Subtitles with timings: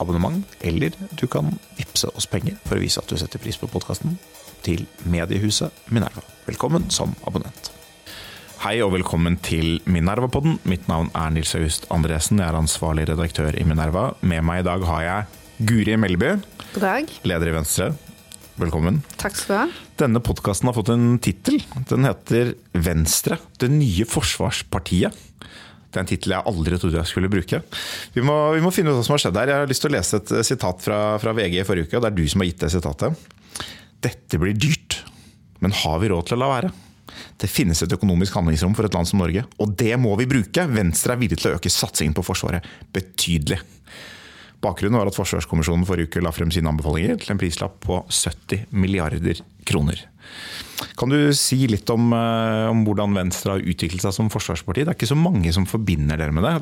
[0.00, 3.68] abonnement, eller du kan vippse oss penger for å vise at du setter pris på
[3.70, 4.18] podkasten,
[4.64, 6.24] til mediehuset Minerva.
[6.48, 7.70] Velkommen som abonnent.
[8.60, 10.58] Hei og velkommen til Minerva-podden.
[10.68, 12.42] Mitt navn er Nils August Andresen.
[12.42, 14.10] Jeg er ansvarlig redaktør i Minerva.
[14.20, 16.34] Med meg i dag har jeg Guri Melby,
[16.74, 17.08] God dag.
[17.24, 17.88] leder i Venstre.
[18.60, 19.00] Velkommen.
[19.16, 19.86] Takk skal du ha.
[20.02, 21.62] Denne podkasten har fått en tittel.
[21.88, 25.16] Den heter Venstre, det nye forsvarspartiet.
[25.90, 27.62] Det er en tittel jeg aldri trodde jeg skulle bruke.
[28.14, 29.50] Vi må, vi må finne ut hva som har skjedd her.
[29.50, 32.04] Jeg har lyst til å lese et sitat fra, fra VG i forrige uke, og
[32.04, 33.26] det er du som har gitt det sitatet.
[34.06, 35.00] Dette blir dyrt,
[35.60, 36.70] men har vi råd til å la være?
[37.40, 40.66] Det finnes et økonomisk handlingsrom for et land som Norge, og det må vi bruke.
[40.70, 43.58] Venstre er villig til å øke satsingen på Forsvaret betydelig.
[44.60, 48.66] Bakgrunnen var at Forsvarskommisjonen forrige uke la frem sine anbefalinger til en prislapp på 70
[48.76, 50.02] milliarder kroner.
[51.00, 54.84] Kan du si litt om, eh, om, hvordan Venstre har utviklet seg som forsvarsparti?
[54.84, 56.54] Det er ikke så mange som forbinder dere med det,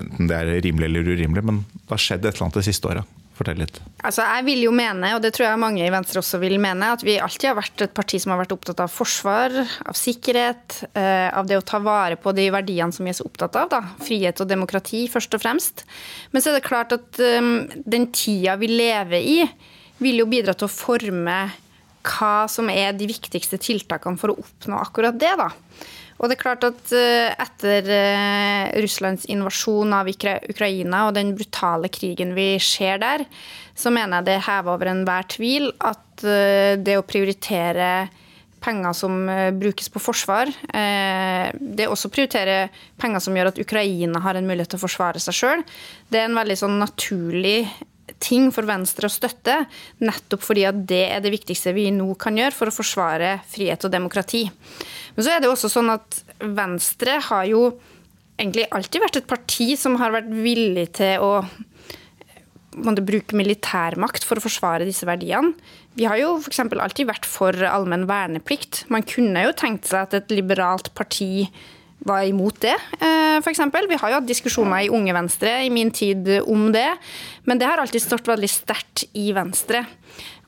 [0.00, 2.92] enten det er rimelig eller urimelig, men det har skjedd et eller annet det siste
[2.92, 3.16] året.
[3.36, 3.82] Fortell litt.
[4.00, 6.88] Altså, jeg vil jo mene, og det tror jeg mange i Venstre også vil mene,
[6.94, 10.78] at vi alltid har vært et parti som har vært opptatt av forsvar, av sikkerhet,
[10.96, 13.68] eh, av det å ta vare på de verdiene som vi er så opptatt av.
[13.74, 13.82] Da.
[14.06, 15.84] Frihet og demokrati, først og fremst.
[16.32, 19.38] Men så er det klart at um, den tida vi lever i,
[20.00, 21.36] vil jo bidra til å forme
[22.06, 25.34] hva som er de viktigste tiltakene for å oppnå akkurat det.
[25.36, 25.50] da.
[26.16, 27.90] Og det er klart at Etter
[28.80, 33.26] Russlands invasjon av Ukraina og den brutale krigen vi ser der,
[33.76, 36.24] så mener jeg det er heva over enhver tvil at
[36.80, 38.08] det å prioritere
[38.64, 39.28] penger som
[39.60, 42.56] brukes på forsvar, det også å prioritere
[42.98, 45.66] penger som gjør at Ukraina har en mulighet til å forsvare seg sjøl,
[46.08, 47.58] det er en veldig sånn naturlig
[48.22, 49.58] ting for Venstre å støtte,
[50.04, 53.84] nettopp fordi at det er det viktigste vi nå kan gjøre for å forsvare frihet
[53.86, 54.46] og demokrati.
[55.16, 57.68] Men så er det også sånn at Venstre har jo
[58.36, 61.32] egentlig alltid vært et parti som har vært villig til å
[62.76, 65.54] bruke militærmakt for å forsvare disse verdiene.
[65.96, 66.60] Vi har jo f.eks.
[66.60, 68.84] alltid vært for allmenn verneplikt.
[68.92, 71.46] Man kunne jo tenkt seg at et liberalt parti
[72.06, 72.76] var imot det,
[73.42, 73.60] f.eks.
[73.90, 76.88] Vi har jo hatt diskusjoner i Unge Venstre i min tid om det,
[77.44, 79.84] men det har alltid stått veldig sterkt i Venstre.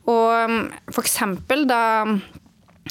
[0.09, 0.31] Og
[0.95, 1.19] f.eks.
[1.69, 1.83] da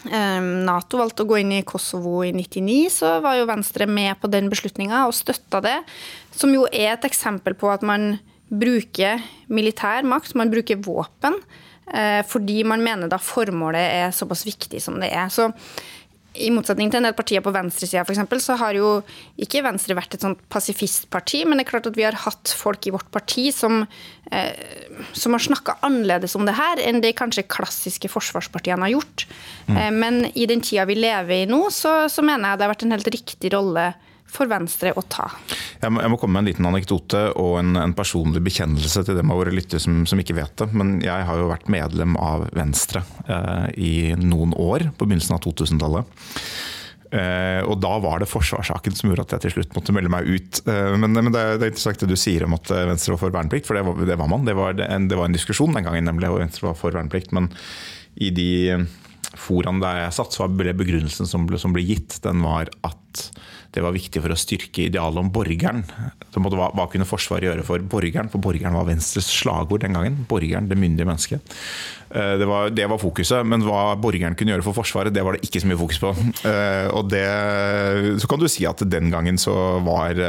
[0.07, 4.29] Nato valgte å gå inn i Kosovo i 99, så var jo Venstre med på
[4.29, 5.77] den beslutninga og støtta det.
[6.38, 11.33] Som jo er et eksempel på at man bruker militær makt, man bruker våpen,
[12.29, 15.31] fordi man mener da formålet er såpass viktig som det er.
[15.33, 15.50] Så
[16.37, 18.91] i motsetning til en del partier på venstresida f.eks., så har jo
[19.41, 22.87] ikke Venstre vært et sånt pasifistparti, men det er klart at vi har hatt folk
[22.87, 23.85] i vårt parti som,
[24.31, 24.53] eh,
[25.17, 29.27] som har snakka annerledes om det her enn det kanskje klassiske forsvarspartiene har gjort.
[29.67, 29.77] Mm.
[29.77, 32.75] Eh, men i den tida vi lever i nå, så, så mener jeg det har
[32.75, 33.91] vært en helt riktig rolle
[34.31, 35.29] for Venstre å ta.
[35.81, 39.17] Jeg må, jeg må, komme med en liten anekdote og en, en personlig bekjennelse til
[39.17, 40.69] dem av våre lyttere som, som, ikke vet det.
[40.77, 45.43] Men jeg har jo vært medlem av Venstre eh, i noen år på begynnelsen av
[45.47, 46.19] 2000-tallet.
[47.07, 50.27] Eh, og da var det forsvarssaken som gjorde at jeg til slutt måtte melde meg
[50.27, 50.61] ut.
[50.67, 53.23] Eh, men, men det, er, det, er interessant det du sier om at Venstre var
[53.23, 54.47] for verneplikt, for det var, det var man.
[54.47, 57.33] Det var en, det var en, diskusjon den gangen nemlig, og Venstre var for verneplikt.
[57.38, 57.51] Men
[58.17, 58.49] i de
[59.39, 63.27] foraene der jeg satt, så ble begrunnelsen som ble, som ble gitt, den var at
[63.75, 65.83] det var viktig for å styrke idealet om borgeren.
[66.33, 68.31] Hva, hva kunne Forsvaret gjøre for borgeren?
[68.33, 70.21] For borgeren var Venstres slagord den gangen.
[70.29, 71.57] Borgeren, det myndige mennesket.
[72.07, 75.45] Det var, det var, fokuset, men hva borgeren kunne gjøre for Forsvaret, det var det
[75.45, 76.13] ikke så mye fokus på.
[76.95, 77.25] Og det,
[78.23, 79.53] så kan du si at den gangen så
[79.85, 80.23] var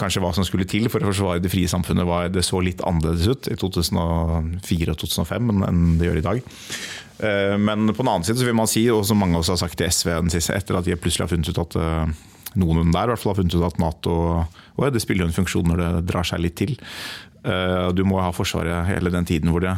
[0.00, 2.82] kanskje hva som skulle til for å forsvare det frie samfunnet, var, det så litt
[2.86, 6.54] annerledes ut i 2004 og 2005 enn det gjør i dag.
[7.18, 9.78] Men på den annen side så vil man si, og som mange også har sagt
[9.80, 11.76] til SV den siste, etter at de plutselig har funnet ut at
[12.60, 14.16] noen der i hvert fall har funnet ut at Nato
[14.76, 16.74] og det spiller jo en funksjon når det drar seg litt til.
[17.96, 19.76] Du må ha Forsvaret hele den tiden hvor det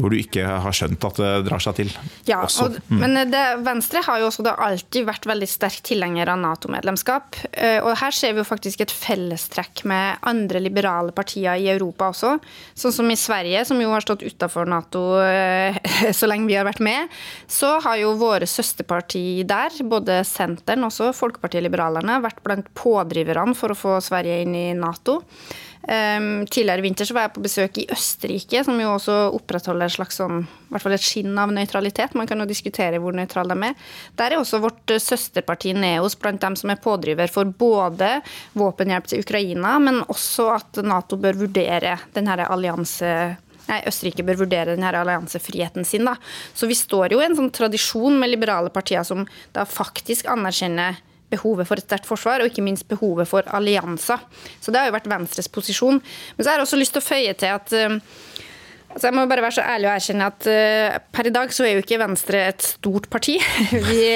[0.00, 1.92] hvor du ikke har skjønt at det drar seg til.
[2.28, 3.00] Ja, og, mm.
[3.02, 7.40] men det, Venstre har jo også alltid vært veldig sterk tilhenger av Nato-medlemskap.
[7.86, 12.36] Og her ser vi jo faktisk et fellestrekk med andre liberale partier i Europa også.
[12.78, 15.04] Sånn som i Sverige, som jo har stått utafor Nato
[16.18, 17.12] så lenge vi har vært med,
[17.50, 23.72] så har jo våre søsterparti der, både Senteren og Folkepartiet Liberalerne, vært blant pådriverne for
[23.72, 25.20] å få Sverige inn i Nato.
[25.86, 29.86] Um, tidligere i vinter så var jeg på besøk i Østerrike, som jo også opprettholder
[29.86, 32.16] et slags sånn, i hvert fall et skinn av nøytralitet.
[32.18, 33.92] Man kan jo diskutere hvor nøytrale de er.
[34.18, 38.16] Der er også vårt eh, søsterparti Neos blant dem som er pådriver for både
[38.58, 43.16] våpenhjelp til Ukraina, men også at Nato bør vurdere denne allianse
[43.66, 46.06] Nei, Østerrike bør vurdere denne alliansefriheten sin.
[46.06, 46.12] Da.
[46.54, 49.24] Så vi står jo i en sånn tradisjon med liberale partier som
[49.56, 51.00] da faktisk anerkjenner
[51.32, 54.22] behovet for et sterkt forsvar, og ikke minst behovet for allianser.
[54.60, 56.00] Så det har jo vært Venstres posisjon.
[56.00, 57.96] Men så har jeg også lyst til å føye til at uh,
[58.92, 61.66] altså Jeg må bare være så ærlig og erkjenne at uh, per i dag så
[61.66, 63.36] er jo ikke Venstre et stort parti.
[63.90, 64.06] Vi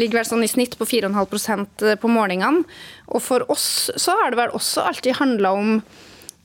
[0.00, 2.62] ligger vel sånn i snitt på 4,5% på målingene.
[3.10, 5.74] Og for oss så har det vel også alltid handla om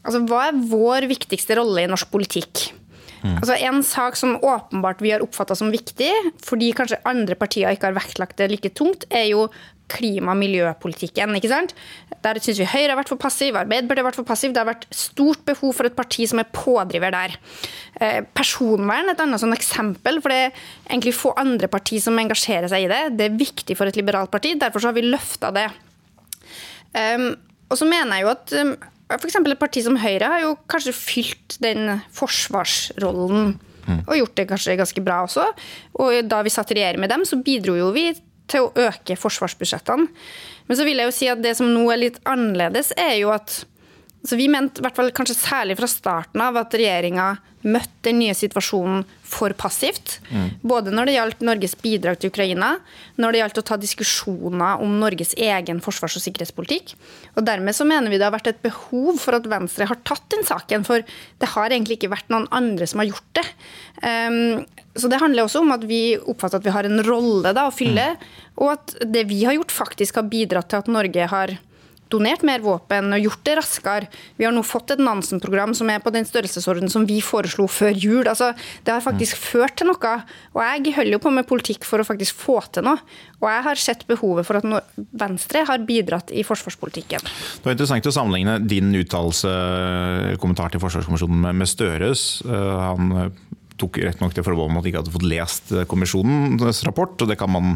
[0.06, 2.68] altså hva er vår viktigste rolle i norsk politikk?
[3.26, 3.40] Mm.
[3.40, 6.12] Altså En sak som åpenbart vi har oppfatta som viktig,
[6.46, 9.48] fordi kanskje andre partier ikke har vektlagt det like tungt, er jo
[9.92, 11.36] klima- og miljøpolitikken.
[11.38, 11.76] ikke sant?
[12.24, 14.54] Der syns vi Høyre har vært for passiv, Arbeiderpartiet har vært for passiv.
[14.54, 17.36] Det har vært stort behov for et parti som er pådriver der.
[18.02, 20.52] Eh, personvern er et annet sånn eksempel, for det er
[20.90, 23.04] egentlig få andre partier som engasjerer seg i det.
[23.18, 25.70] Det er viktig for et liberalt parti, derfor har vi løfta det.
[26.96, 27.36] Um,
[27.70, 28.76] og så mener jeg jo at um,
[29.12, 29.36] f.eks.
[29.36, 33.58] et parti som Høyre har jo kanskje fylt den forsvarsrollen.
[33.86, 34.00] Mm.
[34.08, 35.46] Og gjort det kanskje ganske bra også.
[36.02, 38.10] Og da vi satt i regjering med dem, så bidro jo vi
[38.52, 40.10] til å øke forsvarsbudsjettene.
[40.66, 43.34] Men så vil jeg jo si at det som nå er litt annerledes, er jo
[43.36, 43.64] at
[44.26, 48.34] så Vi mente, hvert fall kanskje særlig fra starten av, at regjeringa møtte den nye
[48.38, 50.20] situasjonen for passivt.
[50.30, 50.48] Mm.
[50.66, 52.76] Både når det gjaldt Norges bidrag til Ukraina,
[53.22, 56.96] når det gjaldt å ta diskusjoner om Norges egen forsvars- og sikkerhetspolitikk.
[57.36, 60.26] Og Dermed så mener vi det har vært et behov for at Venstre har tatt
[60.34, 60.86] den saken.
[60.88, 63.46] For det har egentlig ikke vært noen andre som har gjort det.
[64.02, 64.66] Um,
[64.96, 67.76] så Det handler også om at vi oppfatter at vi har en rolle da, å
[67.76, 68.28] fylle, mm.
[68.64, 71.58] og at det vi har gjort, faktisk har bidratt til at Norge har
[72.14, 74.10] donert mer våpen og gjort det raskere.
[74.38, 77.98] Vi har nå fått et Nansen-program som er på den størrelsesorden som vi foreslo før
[77.98, 78.24] jul.
[78.30, 78.52] Altså,
[78.86, 79.44] det har faktisk mm.
[79.46, 80.14] ført til noe.
[80.54, 83.02] Og jeg holder jo på med politikk for å faktisk få til noe.
[83.42, 87.26] Og jeg har sett behovet for at Venstre har bidratt i forsvarspolitikken.
[87.26, 89.52] Det var interessant å sammenligne din uttalelse,
[90.42, 92.26] kommentar til Forsvarskommisjonen, med Støres.
[92.46, 93.12] Eh, han
[93.82, 97.16] tok rett nok det forbeholdet om at de ikke hadde fått lest kommisjonens rapport.
[97.22, 97.76] og det kan man,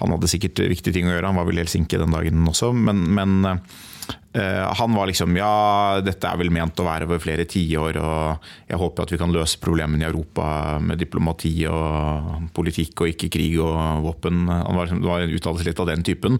[0.00, 2.72] Han hadde sikkert viktige ting å gjøre, han var vel i Helsinki den dagen også.
[2.76, 3.89] men, men Eh,
[4.30, 8.78] han var liksom Ja, dette er vel ment å være over flere tiår, og jeg
[8.78, 13.56] håper at vi kan løse problemene i Europa med diplomati og politikk, og ikke krig
[13.58, 14.44] og våpen.
[14.46, 16.38] Han var, liksom, var en uttalelse litt av den typen,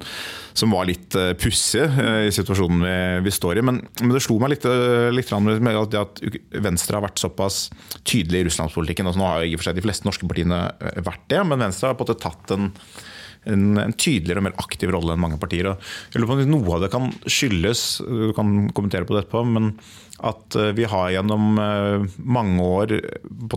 [0.55, 2.97] som var litt uh, pussig uh, i situasjonen vi,
[3.27, 3.67] vi, står i.
[3.67, 6.25] Men, men, det slo meg litt, uh, litt med at, at,
[6.63, 7.63] Venstre har vært såpass
[8.05, 9.09] tydelig i russlandspolitikken.
[9.09, 10.67] Altså, nå har jo i og for seg de fleste norske partiene
[11.07, 12.71] vært det, men Venstre har på en måte tatt en
[13.49, 15.71] en, en, tydeligere og mer aktiv rolle enn mange partier.
[15.73, 19.73] Og noe av det kan skyldes, du kan kommentere på det etterpå, men
[20.27, 22.95] at eh, vi har gjennom eh, mange år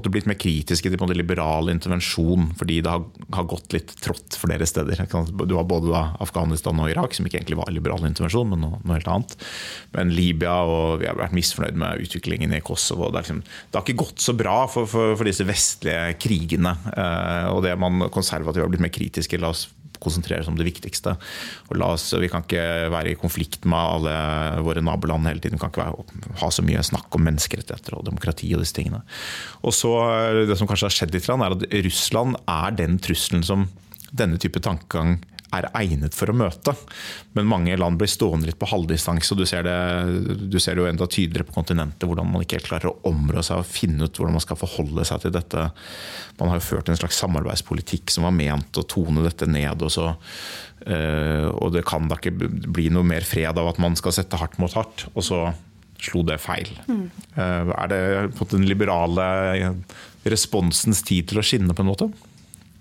[0.07, 5.04] blitt mer kritiske til liberal intervensjon, fordi det har, gått litt trått flere steder.
[5.45, 9.10] Du har både Afghanistan og Irak, som ikke egentlig var liberal intervensjon, men noe, helt
[9.12, 9.36] annet.
[9.95, 13.12] Men Libya, og vi har vært misfornøyd med utviklingen i Kosovo.
[13.12, 16.75] Det, liksom, det har ikke gått så bra for, for, for disse vestlige krigene.
[16.95, 19.42] Eh, og det man konservative har blitt mer kritiske.
[19.42, 19.68] La oss
[20.03, 21.15] konsentrere oss om det viktigste.
[21.73, 24.15] Oss, vi kan ikke være i konflikt med alle
[24.65, 25.57] våre naboland hele tiden.
[25.57, 29.03] Vi kan ikke være, ha så mye snakk om menneskerettigheter og demokrati og disse tingene.
[29.63, 29.94] Og så
[30.44, 33.67] Det som kanskje har skjedd litt, er at Russland er den trusselen som
[34.13, 35.17] denne type tankegang
[35.53, 36.74] er egnet for å møte.
[37.38, 39.38] Men mange land blir stående litt på halvdistanse.
[39.38, 39.77] Du ser det,
[40.51, 43.43] du ser det jo enda tydeligere på kontinentet, hvordan man ikke helt klarer å områ
[43.45, 45.67] seg og finne ut hvordan man skal forholde seg til dette.
[46.39, 49.81] Man har jo ført en slags samarbeidspolitikk som var ment å tone dette ned.
[49.81, 52.36] og så øh, og det kan da ikke
[52.74, 55.07] bli noe mer fred av at man skal sette hardt mot hardt.
[55.13, 55.45] Og så
[56.03, 56.67] slo det feil.
[56.89, 57.07] Mm.
[57.39, 58.03] Er det
[58.38, 59.74] på den liberale
[60.27, 62.10] responsens tid til å skinne, på en måte?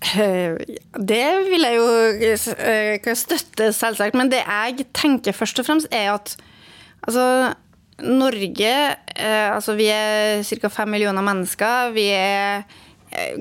[0.03, 0.55] Eh,
[0.99, 1.87] det vil jeg jo
[2.59, 4.17] eh, støtte, selvsagt.
[4.17, 6.35] Men det jeg tenker først og fremst, er at
[7.07, 7.53] altså,
[8.03, 8.73] Norge
[9.15, 10.71] eh, altså Vi er ca.
[10.73, 11.93] fem millioner mennesker.
[11.95, 12.65] Vi er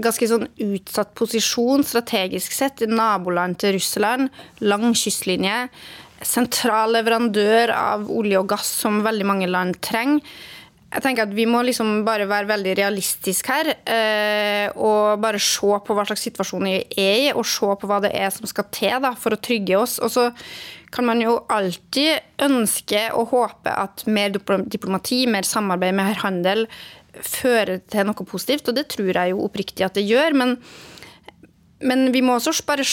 [0.05, 2.85] ganske sånn utsatt posisjon strategisk sett.
[2.87, 4.29] Naboland til Russland.
[4.61, 5.67] Lang kystlinje.
[6.23, 10.21] Sentral leverandør av olje og gass som veldig mange land trenger.
[10.93, 13.73] Jeg tenker at Vi må liksom bare være veldig realistiske her.
[13.89, 18.03] Eh, og bare se på hva slags situasjon vi er i, og se på hva
[18.05, 19.99] det er som skal til da, for å trygge oss.
[20.05, 20.29] Og så
[20.93, 26.67] kan man jo alltid ønske og håpe at mer diplomati, mer samarbeid, mer handel
[27.13, 28.69] fører til noe positivt.
[28.69, 30.37] Og det tror jeg jo oppriktig at det gjør.
[30.37, 30.59] men
[31.83, 32.85] men vi må også bare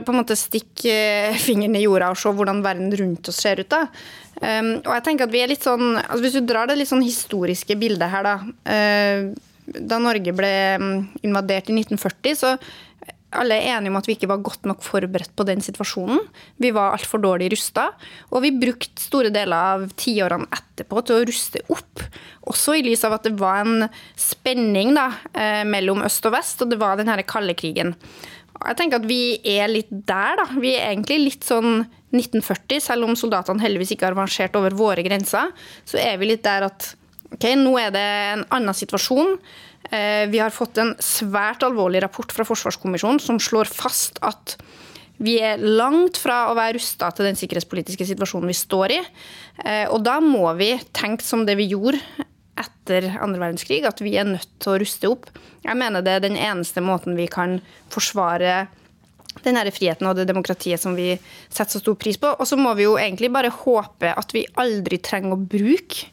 [0.00, 0.94] på en måte stikke
[1.44, 3.68] fingeren i jorda og se hvordan verden rundt oss ser ut.
[3.68, 3.82] da.
[4.40, 6.88] Um, og jeg tenker at vi er litt sånn, altså Hvis du drar det litt
[6.88, 8.36] sånn historiske bildet her, da.
[8.64, 10.94] Uh, da Norge ble mm,
[11.28, 12.54] invadert i 1940, så
[13.38, 16.18] alle er enige om at vi ikke var godt nok forberedt på den situasjonen.
[16.58, 17.86] Vi var altfor dårlig rusta.
[18.34, 22.02] Og vi brukte store deler av tiårene etterpå til å ruste opp.
[22.50, 23.86] Også i lys av at det var en
[24.18, 27.94] spenning da, eh, mellom øst og vest, og det var den kalde krigen.
[28.60, 30.46] Jeg tenker at vi er litt der, da.
[30.60, 31.80] Vi er egentlig litt sånn
[32.12, 35.52] 1940, selv om soldatene heldigvis ikke har marsjert over våre grenser.
[35.88, 36.90] Så er vi litt der at
[37.30, 39.36] ok, nå er det en annen situasjon.
[39.88, 44.58] Eh, vi har fått en svært alvorlig rapport fra Forsvarskommisjonen som slår fast at
[45.20, 49.00] vi er langt fra å være rusta til den sikkerhetspolitiske situasjonen vi står i.
[49.64, 52.00] Eh, og da må vi tenke som det vi gjorde
[52.58, 55.30] etter andre verdenskrig, at vi er nødt til å ruste opp.
[55.64, 57.58] Jeg mener det er den eneste måten vi kan
[57.92, 58.66] forsvare
[59.44, 61.14] den her friheten og det demokratiet som vi
[61.48, 62.32] setter så stor pris på.
[62.34, 66.08] Og så må vi jo egentlig bare håpe at vi aldri trenger å bruke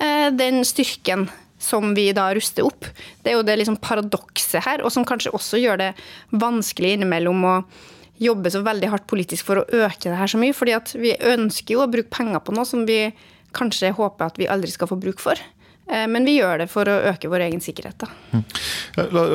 [0.00, 1.28] eh, den styrken
[1.64, 2.88] som vi da ruster opp.
[3.22, 5.92] Det er jo det liksom paradokset her, og som kanskje også gjør det
[6.34, 7.54] vanskelig innimellom å
[8.22, 10.54] jobbe så veldig hardt politisk for å øke det her så mye.
[10.54, 13.08] fordi at vi ønsker jo å bruke penger på noe som vi
[13.54, 15.38] kanskje håper at vi aldri skal få bruk for.
[15.84, 17.98] Eh, men vi gjør det for å øke vår egen sikkerhet.
[18.00, 18.08] Da.
[18.32, 18.44] Mm.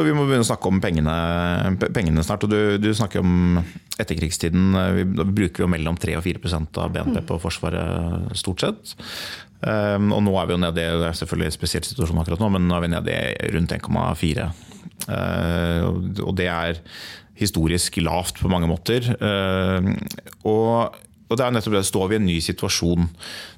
[0.08, 1.14] Vi må begynne å snakke om pengene,
[1.94, 2.46] pengene snart.
[2.48, 3.60] og du, du, snakker om
[4.00, 4.80] etterkrigstiden.
[4.98, 8.96] Vi, da bruker jo mellom 3 og 4% av BNP på Forsvaret stort sett.
[9.60, 12.40] Um, og nå er vi jo nede i det er selvfølgelig en spesiell situasjon akkurat
[12.40, 14.46] nå, men nå er vi nede i rundt 1,4.
[15.10, 15.84] Uh,
[16.24, 16.80] og det er
[17.40, 19.06] historisk lavt på mange måter.
[20.48, 20.96] Og
[21.30, 23.08] og det er nettopp det, Står vi i en ny situasjon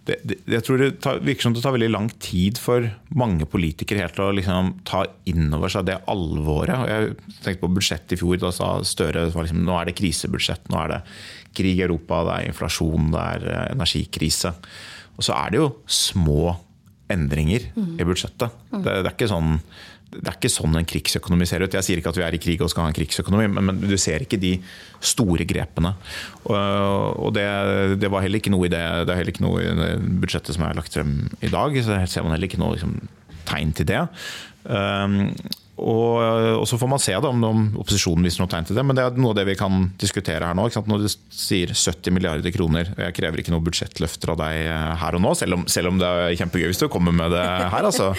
[0.08, 3.48] det, det, Jeg tror det tar, virker som det tar veldig lang tid for mange
[3.50, 6.90] politikere helt å liksom, ta inn over seg det alvoret.
[6.92, 7.14] Jeg
[7.44, 8.40] tenkte på budsjettet i fjor.
[8.42, 10.68] Da sa Støre liksom, nå er det krisebudsjett.
[10.72, 11.00] Nå er det
[11.58, 14.54] krig i Europa, det er inflasjon, det er eh, energikrise.
[15.18, 16.54] Og så er det jo små
[17.12, 17.96] endringer mm.
[18.00, 18.60] i budsjettet.
[18.72, 19.58] Det, det, er ikke sånn
[20.12, 21.76] det er ikke sånn en krigsøkonomi ser ut.
[21.78, 23.96] Jeg sier ikke at vi er i krig og skal ha en krigsøkonomi, men, du
[24.02, 24.58] ser ikke de
[25.00, 25.94] store grepene.
[26.52, 27.48] Og, det,
[28.02, 30.68] det, var heller ikke noe i det, det er heller ikke noe i budsjettet som
[30.68, 31.80] er lagt frem i dag.
[31.80, 32.98] Så ser man heller ikke noe liksom,
[33.48, 34.04] tegn til det.
[35.80, 36.18] Og,
[36.60, 38.84] og, så får man se da, om, om, opposisjonen viser noe tegn til det.
[38.86, 40.68] Men det er noe av det vi kan diskutere her nå.
[40.68, 44.92] Når du sier 70 milliarder kroner, og jeg krever ikke noe budsjettløfter av deg eh,
[45.02, 47.46] her og nå, selv om, selv om, det er kjempegøy hvis du kommer med det
[47.46, 48.12] her, altså.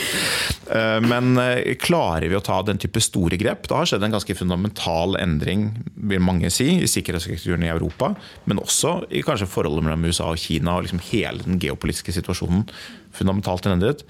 [0.72, 3.66] Eh, men eh, klarer vi å ta den type store grep?
[3.68, 5.66] Da har skjedd en ganske fundamental endring,
[6.08, 8.12] vil mange si, i sikkerhetsstrukturen i Europa.
[8.48, 12.64] Men også i kanskje forholdet mellom USA og Kina og liksom hele den geopolitiske situasjonen
[13.12, 14.06] fundamentalt endret.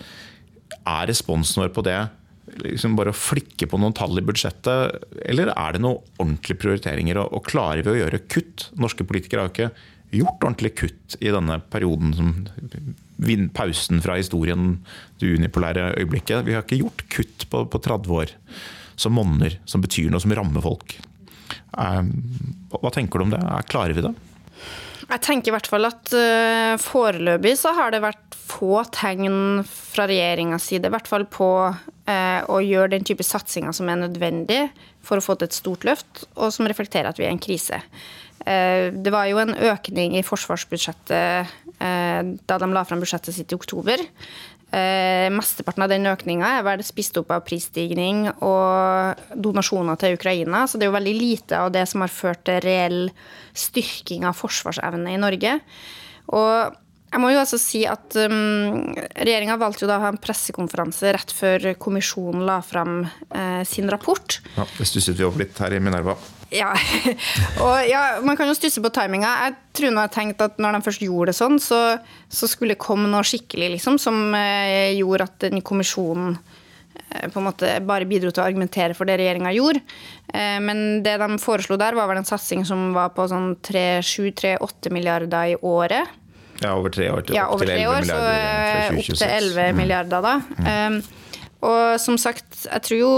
[0.84, 1.98] Er responsen vår på det
[2.62, 7.20] liksom bare å flikke på noen tall i budsjettet, eller er det noen ordentlige prioriteringer?
[7.22, 8.68] Og, klarer vi å gjøre kutt?
[8.80, 9.70] Norske politikere har jo ikke
[10.12, 12.34] gjort ordentlig kutt i denne perioden som
[13.56, 14.74] pausen fra historien,
[15.22, 16.44] det unipolære øyeblikket.
[16.48, 18.34] Vi har ikke gjort kutt på, på 30 år
[18.98, 20.98] som monner, som betyr noe, som rammer folk.
[21.78, 22.02] Eh,
[22.74, 23.40] hva tenker du om det?
[23.70, 24.12] Klarer vi det?
[25.12, 30.06] Jeg tenker i hvert fall at uh, foreløpig så har det vært få tegn fra
[30.08, 34.62] regjeringas side, i hvert fall på uh, å gjøre den type satsinger som er nødvendig
[35.04, 37.42] for å få til et stort løft, og som reflekterer at vi er i en
[37.42, 37.82] krise.
[38.46, 43.56] Uh, det var jo en økning i forsvarsbudsjettet da de la fram budsjettet sitt i
[43.56, 43.98] oktober.
[44.72, 50.64] Eh, mesteparten av den økninga er vel spist opp av prisstigning og donasjoner til Ukraina.
[50.64, 53.02] Så det er jo veldig lite av det som har ført til reell
[53.52, 55.58] styrking av forsvarsevne i Norge.
[56.32, 56.78] Og
[57.12, 61.12] jeg må jo altså si at um, Regjeringa valgte jo da å ha en pressekonferanse
[61.12, 64.40] rett før kommisjonen la fram eh, sin rapport.
[64.56, 66.16] Ja, Det stusset vi over litt her i Minerva.
[66.52, 66.72] Ja.
[67.64, 69.32] og ja, Man kan jo stusse på timinga.
[69.46, 71.82] Jeg tror nå jeg tenkte at når de først gjorde det sånn, så,
[72.28, 77.40] så skulle det komme noe skikkelig liksom, som eh, gjorde at den kommisjonen eh, på
[77.40, 79.84] en måte bare bidro til å argumentere for det regjeringa gjorde.
[80.32, 84.92] Eh, men det de foreslo der, var vel en satsing som var på sånn 7-3-8
[84.92, 86.18] milliarder i året.
[86.62, 87.24] Ja, over tre år.
[87.26, 90.38] Til, ja, over tre år, så eh, opp til 11 milliarder da.
[90.60, 91.00] Mm.
[91.00, 91.21] Um,
[91.62, 93.10] og som sagt, jeg tror jo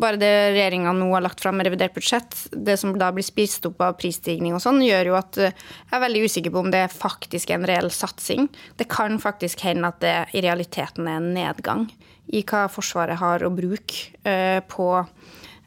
[0.00, 3.64] bare det regjeringa nå har lagt fram med revidert budsjett, det som da blir spist
[3.68, 6.68] opp av prisstigning og sånn, gjør jo at eh, jeg er veldig usikker på om
[6.74, 8.50] det faktisk er en reell satsing.
[8.76, 11.88] Det kan faktisk hende at det i realiteten er en nedgang
[12.28, 14.90] i hva Forsvaret har å bruke eh, på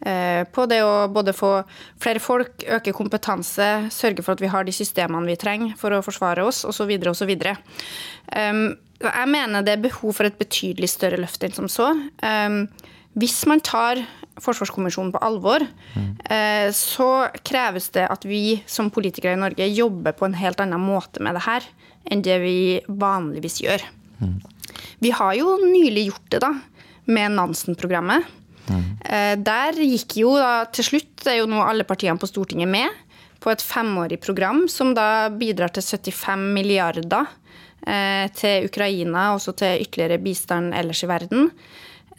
[0.05, 1.55] eh, på det å både få
[2.01, 6.05] flere folk, øke kompetanse, sørge for at vi har de systemene vi trenger for å
[6.05, 6.93] forsvare oss, osv.
[7.09, 7.33] osv.
[8.29, 8.65] Um,
[9.03, 11.91] jeg mener det er behov for et betydelig større løft enn som så.
[12.23, 12.65] Um,
[13.19, 14.03] hvis man tar
[14.41, 15.61] Forsvarskommisjonen på alvor,
[15.93, 16.71] mm.
[16.73, 21.21] så kreves det at vi som politikere i Norge jobber på en helt annen måte
[21.21, 21.67] med det her.
[22.09, 23.83] enn det vi vanligvis gjør.
[25.03, 26.53] Vi har jo nylig gjort det, da,
[27.11, 28.25] med Nansen-programmet.
[28.71, 29.43] Mm.
[29.43, 32.89] Der gikk jo da til slutt, det er jo nå alle partiene på Stortinget med,
[33.41, 37.40] på et femårig program som da bidrar til 75 milliarder eh,
[38.37, 41.47] til Ukraina, og også til ytterligere bistand ellers i verden.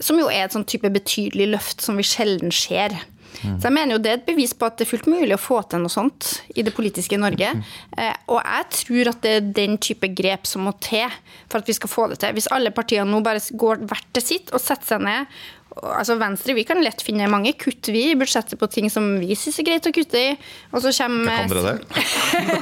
[0.03, 2.97] Som jo er et sånn type betydelig løft som vi sjelden ser.
[3.41, 3.57] Mm.
[3.59, 5.41] Så jeg mener jo Det er et bevis på at det er fullt mulig å
[5.41, 7.49] få til noe sånt i det politiske Norge.
[7.57, 7.65] Mm.
[7.99, 11.09] Eh, og jeg tror at det er den type grep som må til
[11.49, 12.37] for at vi skal få det til.
[12.37, 15.43] Hvis alle partiene nå bare går hvert til sitt og setter seg ned
[15.81, 19.37] altså Venstre vi kan lett finne mange kutt vi i budsjettet på ting som vi
[19.39, 20.33] syns er greit å kutte i.
[20.73, 22.05] Og så kommer Kan dere det?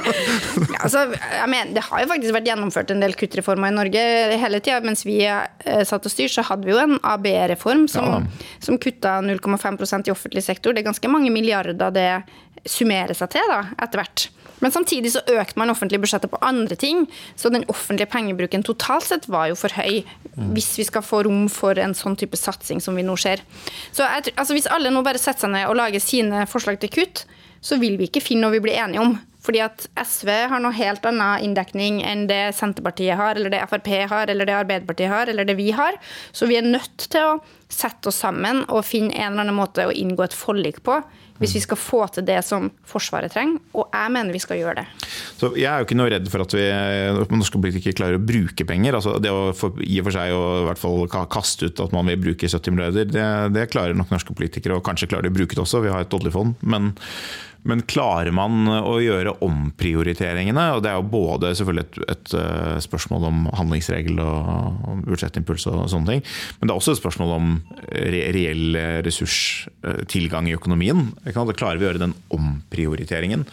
[0.83, 4.05] altså, jeg mener, det har jo faktisk vært gjennomført en del kuttreformer i Norge
[4.43, 4.79] hele tida.
[4.85, 8.53] Mens vi eh, satt og styrte, så hadde vi jo en ABE-reform som, ja.
[8.63, 10.75] som kutta 0,5% i offentlig sektor.
[10.75, 12.09] Det er ganske mange milliarder det
[12.67, 14.29] summerer seg til da, etter hvert.
[14.61, 17.03] Men samtidig så økte man offentlige budsjetter på andre ting,
[17.35, 20.01] så den offentlige pengebruken totalt sett var jo for høy
[20.55, 23.43] hvis vi skal få rom for en sånn type satsing som vi nå ser.
[23.91, 26.93] Så jeg, altså Hvis alle nå bare setter seg ned og lager sine forslag til
[26.93, 27.25] kutt,
[27.61, 29.19] så vil vi ikke finne noe vi blir enige om.
[29.41, 33.89] Fordi at SV har noe helt annen inndekning enn det Senterpartiet har, eller det Frp
[34.11, 35.97] har, eller det Arbeiderpartiet har, eller det vi har.
[36.31, 37.39] Så vi er nødt til å
[37.71, 40.99] sette oss sammen og finne en eller annen måte å inngå et forlik på
[41.41, 43.59] hvis vi skal få til det som Forsvaret trenger.
[43.77, 44.87] Og jeg mener vi skal gjøre det.
[45.39, 46.65] Så Jeg er jo ikke noe redd for at vi
[47.31, 48.97] norske politikere klarer å bruke penger.
[48.99, 51.95] altså Det å for, i og for seg å i hvert fall kaste ut at
[51.95, 54.77] man vil bruke 70 milliarder, det, det klarer nok norske politikere.
[54.77, 56.61] Og kanskje klarer de å bruke det også, vi har et oljefond.
[56.61, 56.93] men
[57.67, 60.63] men klarer man å gjøre omprioriteringene?
[60.75, 65.83] og Det er jo både selvfølgelig et, et eh, spørsmål om handlingsregel og budsjettimpuls og
[65.91, 66.23] sånne ting.
[66.59, 67.51] Men det er også et spørsmål om
[67.91, 71.11] reell ressurstilgang i økonomien.
[71.35, 73.47] Klarer vi å gjøre den omprioriteringen?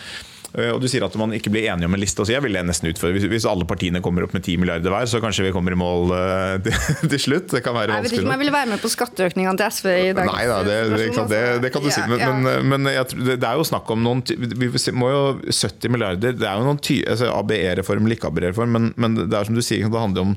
[0.56, 2.23] Eh, og Du sier at man ikke blir enige om en liste.
[2.23, 3.28] Altså jeg vil det nesten utfordre.
[3.28, 6.14] Hvis, alle partiene kommer opp med 10 milliarder hver, så kanskje vi kommer i mål
[6.14, 7.50] uh, til, til, slutt.
[7.52, 7.99] Det kan være vanskelig.
[7.99, 10.30] Jeg vet ikke om jeg ville være med på skatteøkningene til SV i dag.
[10.30, 12.06] Nei da, det, det, kan, det, kan du si.
[12.08, 15.92] Men, ja, men, men jeg, det er jo snakk om noen Vi må jo 70
[15.92, 19.57] milliarder Det er jo noen altså ABE-reform eller ikke ABE-reform, men, men, det er som
[19.57, 20.35] du sier, det handler om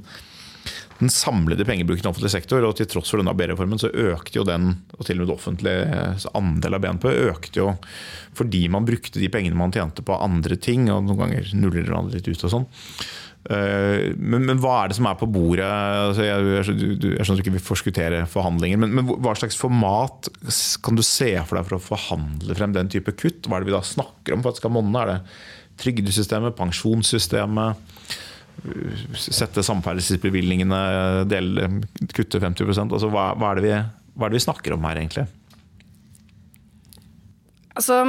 [1.02, 2.64] den samlede pengebruken i offentlig sektor.
[2.68, 5.38] Og til tross for denne ABE-reformen så økte jo den, og til og med det
[5.38, 7.74] offentlige andel av BNP, økte jo
[8.38, 12.22] fordi man brukte de pengene man tjente på andre ting, og noen ganger nuller det
[12.22, 12.70] litt ut og sånn.
[13.50, 15.66] Eh, men, men, hva er det som er på bordet?
[15.66, 20.30] Altså, jeg, jeg, skjønner at du ikke vil forskuttere forhandlinger, men, men, hva slags format
[20.86, 23.48] kan du se for deg for å forhandle frem den type kutt?
[23.48, 25.02] Hva er det vi da snakker om for at skal monne?
[25.02, 25.20] Er det
[25.82, 27.98] trygdesystemet, pensjonssystemet?
[29.18, 30.82] Sette samferdselsbevilgningene,
[32.14, 33.72] kutte 50% altså, hva, hva, er vi,
[34.16, 35.26] hva, er det vi, snakker om her, egentlig?
[37.72, 38.02] Altså,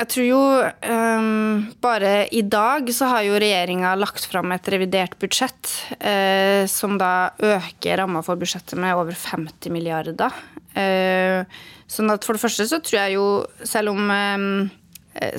[0.00, 0.40] jeg tror jo
[0.88, 6.96] um, Bare i dag så har jo regjeringa lagt fram et revidert budsjett uh, som
[7.00, 10.34] da øker ramma for budsjettet med over 50 milliarder.
[10.72, 11.44] Uh,
[11.86, 13.26] sånn at for det første så tror jeg jo,
[13.68, 14.70] selv om um,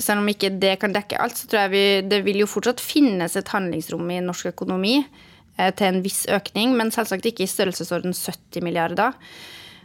[0.02, 2.82] selv om ikke det kan dekke alt, så tror jeg vi, det vil jo fortsatt
[2.82, 7.50] finnes et handlingsrom i norsk økonomi eh, til en viss økning, men selvsagt ikke i
[7.50, 9.16] størrelsesorden 70 milliarder.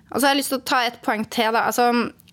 [0.09, 1.55] Og så har jeg lyst til å ta et poeng til.
[1.55, 1.89] Altså,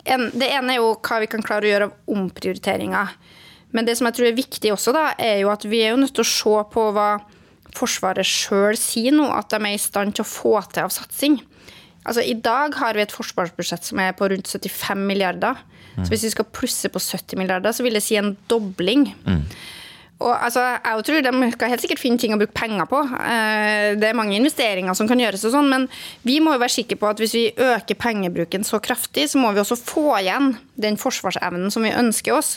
[0.07, 3.17] en, det ene er jo hva vi kan klare å gjøre av omprioriteringer.
[3.75, 6.01] Men det som jeg tror er viktig også, da, er jo at vi er jo
[6.01, 7.09] nødt til å se på hva
[7.77, 11.35] Forsvaret sjøl sier nå at de er i stand til å få til av satsing.
[12.07, 15.59] Altså, I dag har vi et forsvarsbudsjett som er på rundt 75 milliarder.
[16.05, 19.09] Så hvis vi skal plusse på 70 milliarder, så vil det si en dobling.
[19.25, 19.43] Mm.
[20.17, 23.03] Og altså, jeg tror De skal helt sikkert finne ting å bruke penger på.
[23.21, 25.87] Eh, det er mange investeringer som kan gjøres, og sånn, men
[26.25, 29.53] vi må jo være sikre på at hvis vi øker pengebruken så kraftig, så må
[29.53, 32.55] vi også få igjen den forsvarsevnen som vi ønsker oss.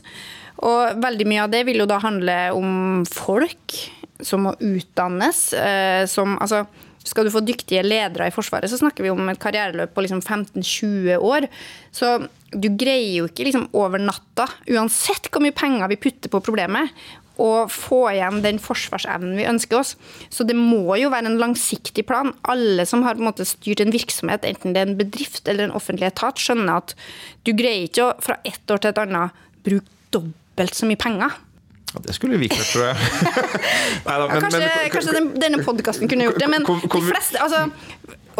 [0.64, 3.76] Og veldig mye av det vil jo da handle om folk
[4.24, 5.50] som må utdannes.
[5.56, 6.64] Eh, som, altså,
[7.06, 10.20] skal du få dyktige ledere i Forsvaret, så snakker vi om et karriereløp på liksom
[10.20, 11.46] 15-20 år.
[11.96, 12.18] Så
[12.50, 16.92] du greier jo ikke liksom over natta, uansett hvor mye penger vi putter på problemet,
[17.40, 19.94] å få igjen den forsvarsevnen vi ønsker oss.
[20.28, 22.34] Så det må jo være en langsiktig plan.
[22.52, 25.68] Alle som har på en måte styrt en virksomhet, enten det er en bedrift eller
[25.68, 26.92] en offentlig etat, skjønner at
[27.48, 31.38] du greier ikke å fra ett år til et annet bruke dobbelt så mye penger.
[31.90, 32.96] Ja, det skulle vi klart, tror jeg.
[34.06, 37.10] Neida, men, kanskje, men, kanskje den, denne podkasten kunne gjort det, men kom, kom, de
[37.10, 37.64] fleste altså,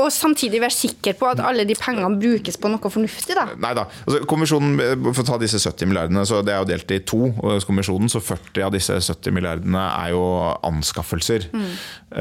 [0.01, 3.37] og samtidig være sikker på at alle de pengene brukes på noe fornuftig.
[3.37, 3.47] da.
[3.61, 3.87] Nei da.
[4.07, 4.79] Altså, kommisjonen,
[5.11, 7.21] For å ta disse 70 milliardene, så det er jo delt i to.
[7.67, 10.25] kommisjonen, så 40 av disse 70 milliardene er jo
[10.71, 11.51] anskaffelser.
[11.53, 11.71] Mm.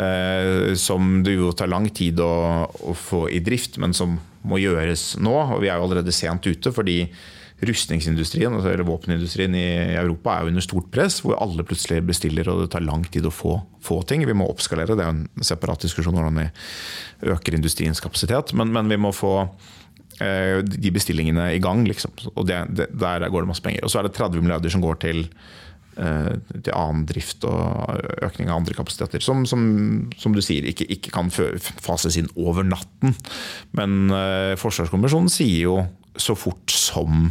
[0.03, 2.33] Eh, som det jo tar lang tid å,
[2.67, 4.17] å, få i drift, men som
[4.49, 5.35] må gjøres nå.
[5.55, 6.73] og Vi er jo allerede sent ute.
[6.75, 7.03] fordi
[7.65, 9.65] rustningsindustrien, altså, eller våpenindustrien i
[9.99, 13.27] Europa er jo under stort press, hvor alle plutselig bestiller og det tar lang tid
[13.27, 14.23] å få, få ting.
[14.27, 16.47] Vi må oppskalere, det er jo en separat diskusjon hvordan vi
[17.33, 18.53] øker industriens kapasitet.
[18.55, 19.33] Men, men vi må få
[20.23, 22.15] eh, de bestillingene i gang, liksom.
[22.35, 23.83] Og det, det, der går det masse penger.
[23.83, 25.25] Og så er det 30 milliarder som går til
[25.99, 29.23] eh, til annen drift og økning av andre kapasiteter.
[29.25, 29.67] Som, som,
[30.15, 33.19] som du sier, ikke, ikke, kan fases inn over natten.
[33.75, 35.77] Men uh, Forsvarskommisjonen sier jo
[36.19, 37.29] så fort som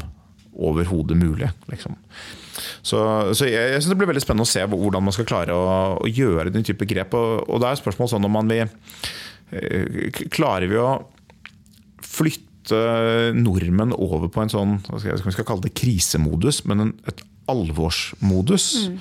[0.59, 1.51] overhodet mulig.
[1.71, 1.97] Liksom.
[2.83, 2.99] Så,
[3.35, 5.71] så, jeg, jeg synes det blir veldig spennende å se hvordan man skal klare å,
[6.03, 7.15] å gjøre den type grep.
[7.19, 10.91] Og, og det er spørsmål sånn om man vil eh, Klarer vi å
[12.05, 12.45] flytte
[13.33, 17.23] nordmenn over på en sånn hva skal jeg, skal kalle det krisemodus, men en, et
[17.49, 18.71] alvorsmodus?
[18.89, 18.99] Mm.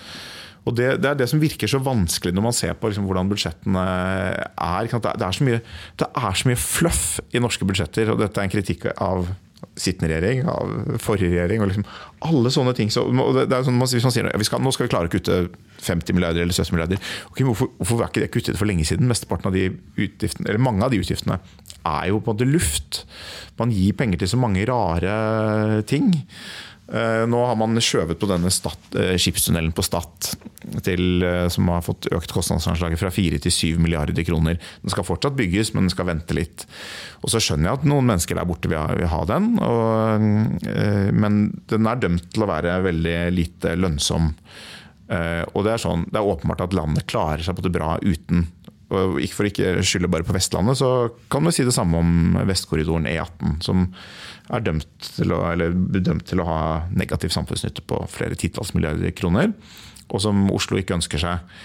[0.67, 3.29] Og det, det, er det som virker så vanskelig når man ser på liksom, hvordan
[3.31, 4.89] budsjettene er.
[4.91, 5.61] Det er, mye,
[5.99, 9.29] det er, så mye, fluff i norske budsjetter, og dette er en kritikk av
[9.77, 11.61] sittende regjering, av forrige regjering.
[11.61, 11.85] og liksom
[12.27, 12.91] Alle sånne ting.
[12.93, 13.05] Så,
[13.37, 15.39] det er sånn, hvis man sier vi nå skal vi klare å kutte
[15.85, 19.09] 50 milliarder eller 70 milliarder, okay, hvorfor, hvorfor er ikke det kuttet for lenge siden?
[19.09, 21.39] Mesteparten av de utgiftene, eller Mange av de utgiftene
[21.87, 23.03] er jo på en måte luft.
[23.59, 26.11] Man gir penger til så mange rare ting.
[26.87, 30.29] Eh, nå har man skjøvet på denne stat, eh, skipstunnelen på Stad,
[30.87, 34.57] eh, som har fått økt kostnadsanslaget fra 4 til 7 milliarder kroner.
[34.81, 36.65] Den skal fortsatt bygges, men den skal vente litt.
[37.23, 40.21] Og Så skjønner jeg at noen mennesker der borte vil ha, vil ha den, og,
[41.13, 44.33] men den er dømt til å være veldig lite lønnsom.
[45.09, 48.47] Og det er, sånn, det er åpenbart at landet klarer seg på det bra uten
[48.87, 53.07] og For ikke skylde bare på Vestlandet, så kan vi si det samme om Vestkorridoren
[53.09, 53.57] E18.
[53.63, 53.87] som
[54.53, 56.61] er dømt til å, dømt til å ha
[56.93, 59.51] negativ samfunnsnytte på flere titalls milliarder kroner,
[60.07, 61.57] og som Oslo ikke ønsker seg.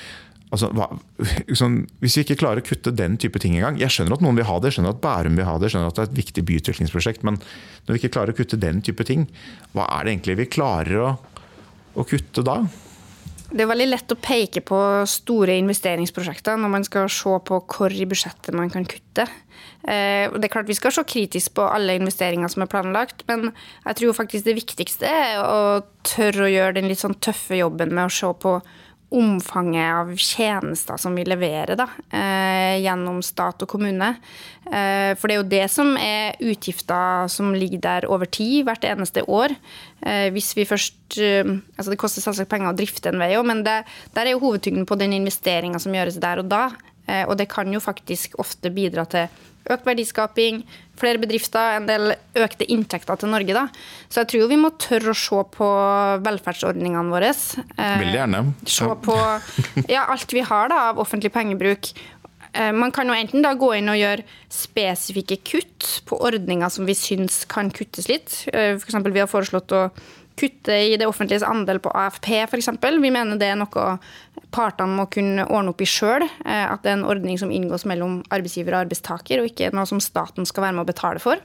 [0.53, 0.91] Altså, hva,
[1.61, 4.37] sånn, hvis vi ikke klarer å kutte den type ting engang Jeg skjønner at noen
[4.37, 6.45] vil ha det, skjønner at Bærum vil ha det, skjønner at det er et viktig
[6.51, 7.39] byutviklingsprosjekt, men
[7.87, 9.29] når vi ikke klarer å kutte den type ting,
[9.73, 11.13] hva er det egentlig vi klarer å,
[11.97, 12.61] å kutte da?
[13.53, 14.79] Det er veldig lett å peke på
[15.11, 19.27] store investeringsprosjekter når man skal se på hvor i budsjettet man kan kutte.
[19.85, 23.51] Eh, det er klart Vi skal se kritisk på alle investeringer som er planlagt, men
[23.85, 27.93] jeg tror faktisk det viktigste er å tørre å gjøre den litt sånn tøffe jobben
[27.93, 28.57] med å se på
[29.13, 34.09] omfanget av tjenester som vi leverer da, eh, gjennom stat og kommune.
[34.67, 38.85] Eh, for det er jo det som er utgifter som ligger der over tid, hvert
[38.89, 39.55] eneste år.
[40.03, 43.63] Eh, hvis vi først altså Det koster selvsagt penger å drifte en vei òg, men
[43.63, 46.71] det, der er jo hovedtyngden på den investeringa som gjøres der og da.
[47.29, 49.29] Og det kan jo faktisk ofte bidra til
[49.71, 50.63] økt verdiskaping,
[50.99, 53.55] flere bedrifter, en del økte inntekter til Norge.
[53.57, 53.67] Da.
[54.09, 55.69] Så jeg tror vi må tørre å se på
[56.27, 57.33] velferdsordningene våre.
[57.33, 58.43] Eh, Veldig gjerne.
[58.67, 59.19] Se på
[59.93, 61.93] ja, alt vi har da, av offentlig pengebruk.
[62.53, 66.89] Eh, man kan jo enten da gå inn og gjøre spesifikke kutt på ordninger som
[66.89, 68.43] vi syns kan kuttes litt.
[68.53, 68.99] F.eks.
[69.09, 69.87] vi har foreslått å
[70.39, 72.71] kutte i det offentliges andel på AFP f.eks.
[72.81, 73.87] Vi mener det er noe
[74.53, 76.25] partene må kunne ordne opp i sjøl.
[76.25, 79.89] Eh, at det er en ordning som inngås mellom arbeidsgiver og arbeidstaker, og ikke noe
[79.89, 81.41] som staten skal være med å betale for.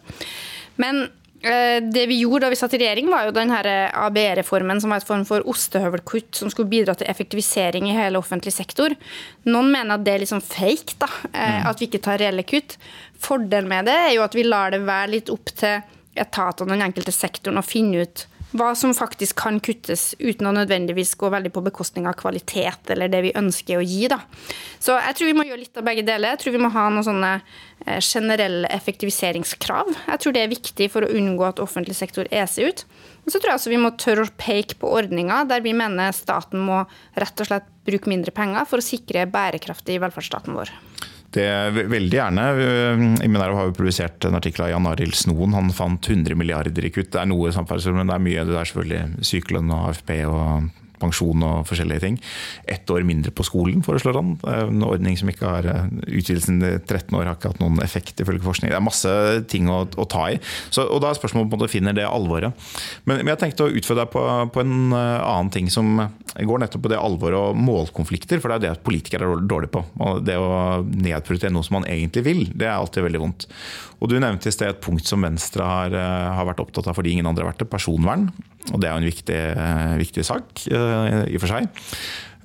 [0.81, 1.07] Men
[1.41, 5.01] eh, det vi gjorde da vi satt i regjering, var jo den ABE-reformen, som var
[5.01, 8.95] et form for ostehøvelkutt som skulle bidra til effektivisering i hele offentlig sektor.
[9.49, 11.69] Noen mener at det er litt sånn fake, da, eh, mm.
[11.73, 12.79] at vi ikke tar reelle kutt.
[13.23, 15.79] Fordelen med det er jo at vi lar det være litt opp til
[16.17, 20.53] etatene og den enkelte sektoren å finne ut hva som faktisk kan kuttes, uten å
[20.55, 24.05] nødvendigvis gå veldig på bekostning av kvalitet eller det vi ønsker å gi.
[24.11, 24.21] Da.
[24.79, 26.35] Så jeg tror vi må gjøre litt av begge deler.
[26.35, 29.91] Jeg tror vi må ha noen sånne eh, generelle effektiviseringskrav.
[30.07, 32.85] Jeg tror det er viktig for å unngå at offentlig sektor eser ut.
[33.25, 36.15] Og så tror jeg også vi må tørre å peke på ordninger der vi mener
[36.15, 36.85] staten må
[37.19, 40.71] rett og slett bruke mindre penger for å sikre bærekraft i velferdsstaten vår.
[41.35, 42.43] Det Veldig gjerne.
[43.23, 45.55] I Minerva har vi publisert en artikkel av Jan Arild Snoen.
[45.57, 47.11] Han fant 100 milliarder i kutt.
[47.13, 48.45] Det er noe samferdsel, men det er mye.
[48.47, 50.69] Det er selvfølgelig sykelønn og AFP og
[51.01, 52.19] pensjon og forskjellige ting.
[52.69, 54.35] Ett år mindre på skolen, foreslår han.
[54.51, 58.21] En ordning som ikke har eh, Utvidelsen i 13 år har ikke hatt noen effekt,
[58.23, 58.71] ifølge forskning.
[58.71, 59.13] Det er masse
[59.51, 60.39] ting å, å ta i.
[60.69, 62.55] Så, og Da er spørsmålet om du finner det alvoret.
[63.05, 66.07] Men, men jeg tenkte å utfordre deg på, på, en eh, annen ting som
[66.37, 68.41] går nettopp på det alvoret og målkonflikter.
[68.43, 69.83] For det er det politikere er dårlige på.
[70.25, 73.47] Det å nedprioritere noe som man egentlig vil, det er alltid veldig vondt.
[73.97, 76.97] Og Du nevnte i sted et punkt som Venstre har, eh, har vært opptatt av
[76.97, 78.29] fordi ingen andre har vært det, personvern.
[78.73, 79.41] Og Det er jo en viktig,
[80.01, 81.69] viktig sak i og for seg.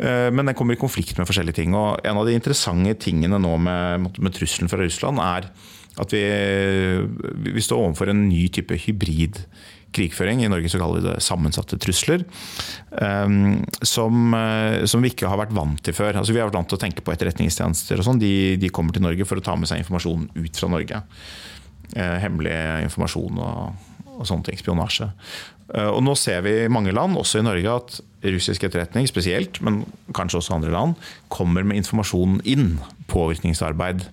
[0.03, 1.77] Eh, men den kommer i konflikt med forskjellige ting.
[1.77, 5.51] og En av de interessante tingene nå med, med trusselen fra Russland, er
[6.01, 6.25] at vi,
[7.53, 9.43] vi står overfor en ny type hybrid
[9.93, 10.41] krigføring.
[10.41, 12.25] I Norge så kaller vi det sammensatte trusler.
[12.97, 16.17] Um, som, eh, som, vi ikke har vært vant til før.
[16.17, 18.01] Altså, vi har vært vant til å tenke på etterretningstjenester.
[18.01, 18.23] og sånn.
[18.23, 21.05] De, de, kommer til Norge for å ta med seg informasjon ut fra Norge.
[21.93, 22.57] Hemmelig
[22.87, 24.57] informasjon og, og sånne ting.
[24.57, 25.11] Spionasje.
[25.73, 28.01] Og nå ser vi i mange land, også i Norge, at
[28.35, 29.83] russisk etterretning spesielt, men
[30.13, 30.99] kanskje også andre land,
[31.33, 32.75] kommer med informasjon inn.
[33.09, 34.05] Påvirkningsarbeid.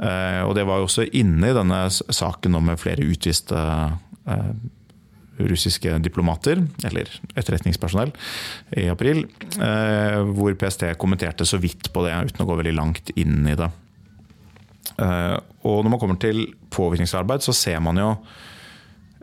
[0.00, 3.60] Og det var jo også inne i denne saken om flere utviste
[5.40, 8.14] russiske diplomater, eller etterretningspersonell,
[8.80, 9.26] i april.
[10.32, 13.68] Hvor PST kommenterte så vidt på det, uten å gå veldig langt inn i det.
[15.00, 15.36] Eh,
[15.68, 18.14] og når man kommer til påvirkningsarbeid, så ser man jo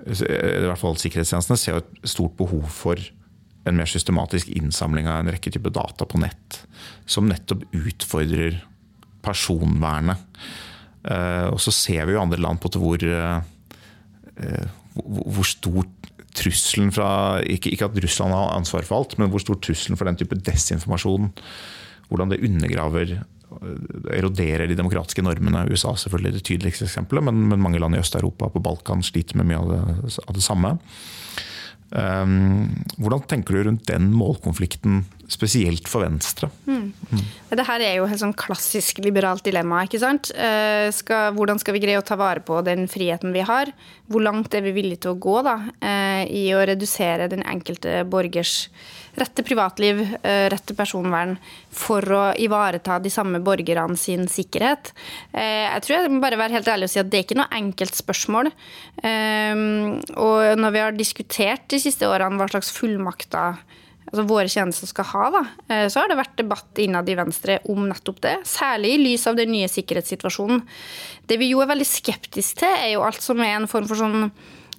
[0.05, 3.01] i hvert fall Sikkerhetstjenestene ser et stort behov for
[3.67, 6.61] en mer systematisk innsamling av en rekke typer data på nett.
[7.09, 8.61] Som nettopp utfordrer
[9.25, 10.21] personvernet.
[11.07, 13.39] Eh, og så ser vi jo andre land på hvor, eh,
[14.95, 15.87] hvor stor
[16.37, 20.19] trusselen fra ikke, at Russland har ansvar for alt, men hvor stor trusselen for den
[20.19, 21.31] type desinformasjon
[22.07, 23.09] Hvordan det undergraver
[24.13, 25.65] eroderer de demokratiske normene.
[25.71, 29.39] USA er selvfølgelig det tydeligste eksempelet, men, men mange land i Øst-Europa på Balkan sliter
[29.39, 30.77] med mye av det, av det samme.
[31.87, 36.49] Um, hvordan tenker du rundt den målkonflikten, spesielt for Venstre?
[36.65, 36.91] Mm.
[37.11, 37.23] Mm.
[37.51, 39.83] Dette er jo et sånn klassisk liberalt dilemma.
[39.85, 40.31] ikke sant?
[40.35, 43.71] Uh, skal, hvordan skal vi greie å ta vare på den friheten vi har?
[44.07, 48.01] Hvor langt er vi villige til å gå da, uh, i å redusere den enkelte
[48.07, 48.69] borgers
[49.17, 51.37] rett til privatliv, eh, rett til personvern,
[51.71, 54.93] for å ivareta de samme borgerne sin sikkerhet.
[55.33, 57.39] Eh, jeg tror jeg må bare være helt ærlig og si at det er ikke
[57.41, 58.51] noe enkelt spørsmål.
[59.03, 59.55] Eh,
[60.15, 63.57] og når vi har diskutert de siste årene hva slags fullmakter
[64.07, 65.41] altså våre tjenester skal ha, da,
[65.91, 68.35] så har det vært debatt innad i Venstre om nettopp det.
[68.47, 70.61] Særlig i lys av den nye sikkerhetssituasjonen.
[71.27, 73.99] Det vi jo er veldig skeptiske til, er jo alt som er en form for
[73.99, 74.29] sånn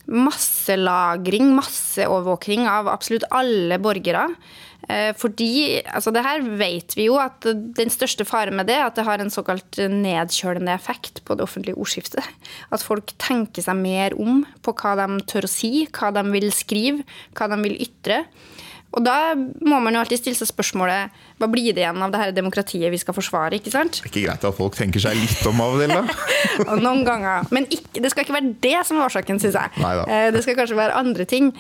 [0.09, 4.25] masselagring, masseovervåkning av absolutt alle borgere.
[4.89, 8.87] Eh, fordi altså det her vet vi jo at den største faren med det er
[8.87, 12.25] at det har en såkalt nedkjølende effekt på det offentlige ordskiftet.
[12.73, 16.49] At folk tenker seg mer om på hva de tør å si, hva de vil
[16.55, 17.05] skrive,
[17.37, 18.23] hva de vil ytre.
[18.97, 22.21] Og da må man jo alltid stille seg spørsmålet hva blir det igjen av det
[22.23, 23.59] her demokratiet vi skal forsvare?
[23.61, 23.99] ikke sant?
[24.01, 26.79] Det er ikke greit at folk tenker seg litt om av og til, da?
[26.87, 27.45] Noen ganger.
[27.55, 29.75] Men ikke, det skal ikke være det som er årsaken, syns jeg.
[29.85, 30.09] Neida.
[30.09, 31.53] Eh, det skal kanskje være andre ting.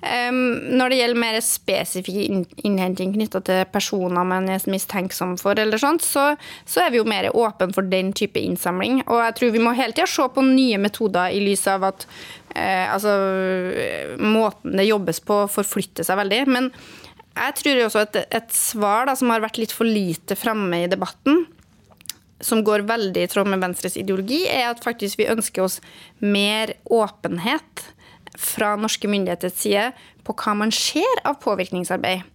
[0.00, 6.04] Når det gjelder mer spesifikk innhenting knytta til personer man er mistenksom for, eller sånt,
[6.06, 6.30] så,
[6.64, 9.02] så, er vi jo mer åpne for den type innsamling.
[9.06, 12.08] Og jeg tror vi må hele tida se på nye metoder i lys av at
[12.54, 13.12] eh, altså,
[14.24, 16.42] måten det jobbes på, forflytter seg veldig.
[16.48, 16.72] Men
[17.36, 20.90] jeg tror også at et svar da, som har vært litt for lite framme i
[20.90, 21.44] debatten,
[22.40, 25.80] som går veldig i tråd med Venstres ideologi, er at faktisk vi ønsker oss
[26.24, 27.84] mer åpenhet
[28.38, 29.90] fra norske myndigheters side
[30.26, 32.26] på hva man ser av påvirkningsarbeid.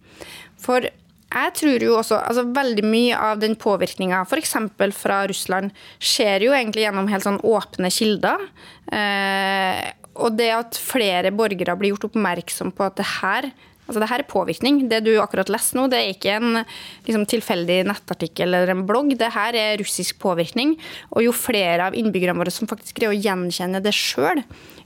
[0.60, 0.88] For
[1.26, 4.54] jeg tror jo også altså Veldig mye av den påvirkninga f.eks.
[4.96, 8.46] fra Russland skjer jo egentlig gjennom helt sånn åpne kilder.
[8.94, 9.82] Eh,
[10.16, 13.50] og det at flere borgere blir gjort oppmerksom på at det her
[13.86, 14.80] Altså, det her er påvirkning.
[14.90, 16.60] Det du akkurat leste nå, det er ikke en
[17.06, 19.12] liksom, tilfeldig nettartikkel eller en blogg.
[19.18, 20.74] Det her er russisk påvirkning.
[21.14, 24.42] Og jo flere av innbyggerne våre som faktisk greier å gjenkjenne det sjøl,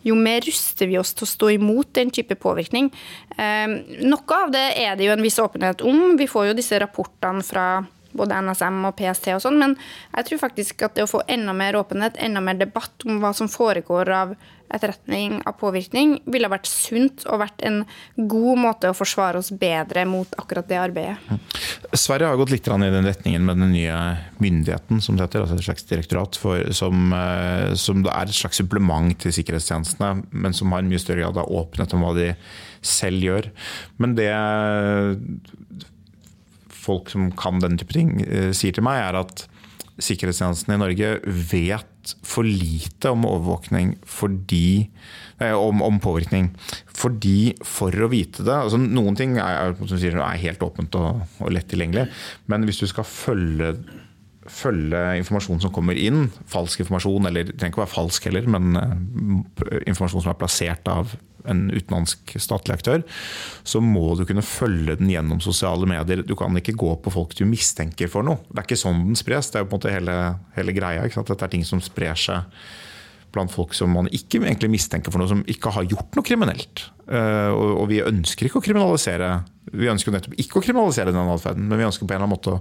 [0.07, 2.89] jo mer ruster vi oss til å stå imot den type påvirkning.
[3.37, 6.17] Eh, noe av det er det jo en viss åpenhet om.
[6.21, 7.67] Vi får jo disse rapportene fra
[8.17, 9.77] både NSM og PST og sånn, men
[10.17, 13.35] jeg tror faktisk at det å få enda mer åpenhet, enda mer debatt om hva
[13.37, 14.35] som foregår av
[14.71, 17.81] etterretning, av påvirkning, ville vært sunt og vært en
[18.31, 21.41] god måte å forsvare oss bedre mot akkurat det arbeidet.
[21.91, 23.99] Sverige har gått litt i den retningen med den nye
[24.39, 28.63] myndigheten, som det heter, altså et slags direktorat, for, som, eh, som er et slags
[28.63, 32.31] supplement til sikkerhetstjenestene, men som har en mye større grad av åpenhet om hva de
[32.87, 33.51] selv gjør.
[34.01, 34.31] Men det
[36.81, 39.47] folk som kan denne type ting, eh, sier til meg, er at
[40.01, 41.15] sikkerhetstjenesten i Norge
[41.51, 44.89] vet for lite om overvåkning fordi
[45.41, 46.51] eh, om, om, påvirkning.
[46.97, 51.69] Fordi for å vite det altså Noen ting er, er helt åpent og, og, lett
[51.71, 52.09] tilgjengelig,
[52.51, 53.75] men hvis du skal følge,
[54.51, 58.49] følge informasjon som kommer inn, falsk informasjon, eller det trenger ikke å være falsk heller,
[58.51, 58.95] men uh,
[59.87, 61.17] informasjon som er plassert av
[61.49, 63.03] en utenlandsk statlig aktør,
[63.65, 66.25] så må du kunne følge den gjennom sosiale medier.
[66.27, 68.43] Du kan ikke gå på folk du mistenker for noe.
[68.51, 69.49] Det er ikke sånn den spres.
[69.49, 70.17] Det er jo på en måte hele,
[70.59, 71.09] hele greia.
[71.09, 72.61] Dette er ting som sprer seg
[73.31, 76.89] blant folk som man ikke egentlig mistenker for noe, som ikke har gjort noe kriminelt.
[77.07, 79.31] Eh, og vi ønsker ikke å kriminalisere
[79.71, 82.37] vi ønsker nettopp ikke å kriminalisere den atferden, men vi ønsker på en eller annen
[82.37, 82.61] måte å,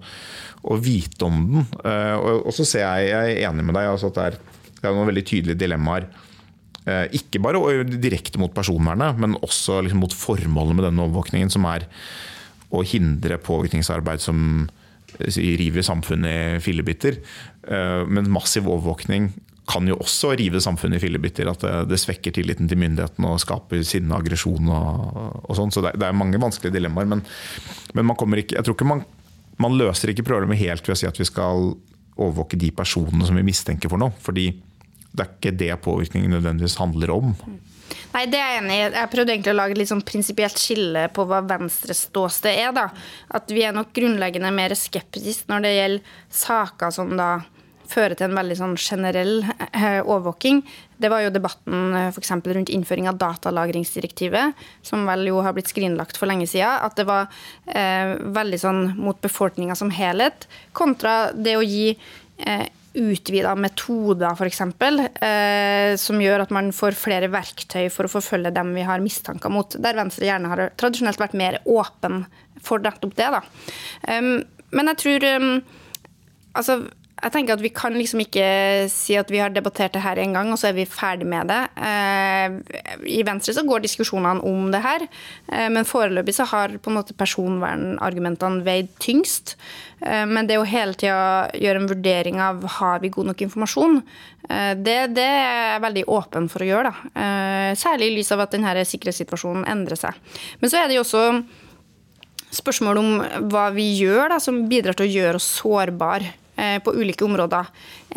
[0.73, 1.67] å vite om den.
[1.83, 4.41] Eh, og, så ser jeg, jeg er enig med deg altså at det er,
[4.79, 6.09] det er noen veldig tydelige dilemmaer
[6.89, 11.67] Eh, ikke bare direkte mot personvernet, men også liksom mot formålet med denne overvåkningen, som
[11.69, 11.85] er
[12.73, 14.69] å hindre påvirkningsarbeid som
[15.19, 17.21] eh, river samfunnet i fillebiter.
[17.69, 19.27] Men massiv overvåkning
[19.69, 21.49] kan jo også rive samfunnet i fillebiter.
[21.51, 24.71] At det, det, svekker tilliten til myndighetene og skaper sinne og aggresjon.
[24.73, 27.09] Og, og sånn, så det, det, er mange vanskelige dilemmaer.
[27.09, 27.23] Men,
[27.97, 29.05] men ikke, jeg tror ikke man,
[29.61, 31.73] man løser ikke problemet helt ved å si at vi skal
[32.19, 34.15] overvåke de personene som vi mistenker for noe.
[34.23, 34.51] fordi
[35.09, 37.31] det er ikke det påvirkningen nødvendigvis handler om.
[38.13, 38.81] Nei, det er jeg enig i.
[38.93, 42.73] Jeg prøvde egentlig å lage et litt sånn prinsipielt skille på hva Venstres ståsted er.
[42.75, 42.87] da.
[43.37, 47.29] At vi er nok grunnleggende mer skeptiske når det gjelder saker som da
[47.89, 50.61] fører til en veldig sånn generell eh, overvåking.
[50.99, 52.33] Det var jo debatten for f.eks.
[52.45, 56.83] rundt innføring av datalagringsdirektivet, som vel jo har blitt skrinlagt for lenge siden.
[56.85, 57.29] At det var
[57.67, 62.67] eh, veldig sånn mot befolkninga som helhet, kontra det å gi eh,
[62.99, 64.61] utvida metoder, f.eks.,
[65.21, 69.53] eh, som gjør at man får flere verktøy for å forfølge dem vi har mistanker
[69.53, 69.77] mot.
[69.77, 72.23] Der Venstre gjerne har tradisjonelt vært mer åpen
[72.65, 73.29] for nettopp det.
[73.35, 73.43] Da.
[74.09, 74.31] Um,
[74.75, 75.51] men jeg tror um,
[76.57, 76.81] altså,
[77.19, 78.45] jeg tenker at Vi kan liksom ikke
[78.91, 81.49] si at vi har debattert det her en gang, og så er vi ferdig med
[81.51, 81.59] det.
[81.75, 82.55] Eh,
[83.19, 85.05] I Venstre så går diskusjonene om det her,
[85.51, 89.55] eh, men foreløpig så har på en måte personvernargumentene veid tyngst.
[90.01, 94.03] Eh, men det å hele tida gjøre en vurdering av har vi god nok informasjon,
[94.49, 96.89] det, det er jeg veldig åpen for å gjøre.
[96.89, 97.73] Da.
[97.77, 100.15] Særlig i lys av at denne sikkerhetssituasjonen endrer seg.
[100.57, 101.21] Men så er det jo også
[102.57, 103.11] spørsmål om
[103.51, 106.31] hva vi gjør da, som bidrar til å gjøre oss sårbare
[106.83, 107.69] på ulike områder.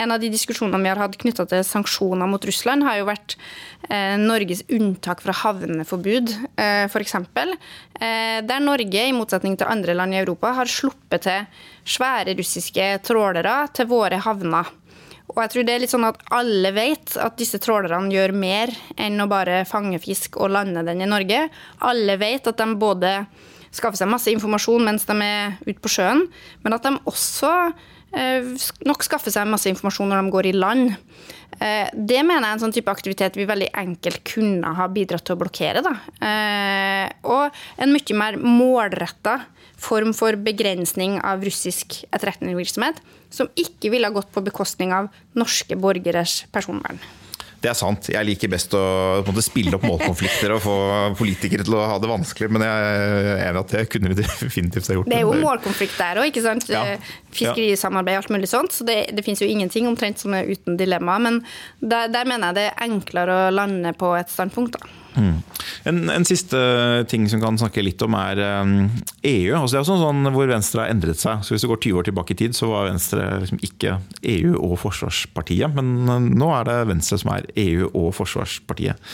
[0.02, 3.37] En av de diskusjonene vi har hatt knytta til sanksjoner mot Russland, har jo vært
[3.88, 7.16] eh, Norges unntak fra havneforbud, eh, f.eks.
[8.02, 11.44] Der Norge, i motsetning til andre land i Europa, har sluppet til
[11.87, 14.72] svære russiske trålere til våre havner.
[15.33, 18.72] Og jeg tror det er litt sånn at Alle vet at disse trålerne gjør mer
[19.00, 21.46] enn å bare fange fisk og lande den i Norge.
[21.88, 23.14] Alle vet at de både
[23.72, 26.26] skaffer seg masse informasjon mens de er ute på sjøen,
[26.64, 30.92] men at de også Eh, nok skaffe seg masse informasjon når de går i land.
[31.62, 35.25] Eh, det mener jeg er en sånn type aktivitet vi veldig enkelt kunne ha bidratt
[35.27, 35.83] til å blokkere.
[35.85, 35.94] Da.
[36.29, 39.38] Eh, og en mye mer målretta
[39.83, 43.01] form for begrensning av russisk etterretningsvirksomhet,
[43.33, 47.01] som ikke ville ha gått på bekostning av norske borgeres personvern.
[47.62, 48.09] Det er sant.
[48.11, 48.83] Jeg liker best å
[49.27, 50.77] måte, spille opp målkonflikter og få
[51.18, 54.90] politikere til å ha det vanskelig, men jeg er enig at det kunne vi definitivt
[54.90, 55.11] ha gjort.
[55.12, 56.66] Det er jo målkonflikt der òg, ikke sant.
[56.72, 56.83] Ja.
[57.31, 58.75] Fiskerisamarbeid og alt mulig sånt.
[58.75, 61.20] Så det, det finnes jo ingenting omtrent som er uten dilemma.
[61.22, 61.38] Men
[61.79, 65.02] der, der mener jeg det er enklere å lande på et standpunkt, da.
[65.16, 65.42] Mm.
[65.88, 66.59] En, en, siste
[67.11, 69.53] ting som kan snakke litt om, er EU.
[69.59, 71.44] Altså det er også sånn hvor Venstre har endret seg.
[71.44, 73.98] Så Hvis du går 20 år tilbake i tid, så var Venstre liksom ikke
[74.35, 75.75] EU- og Forsvarspartiet.
[75.77, 79.12] Men uh, nå er det Venstre som er EU- og Forsvarspartiet.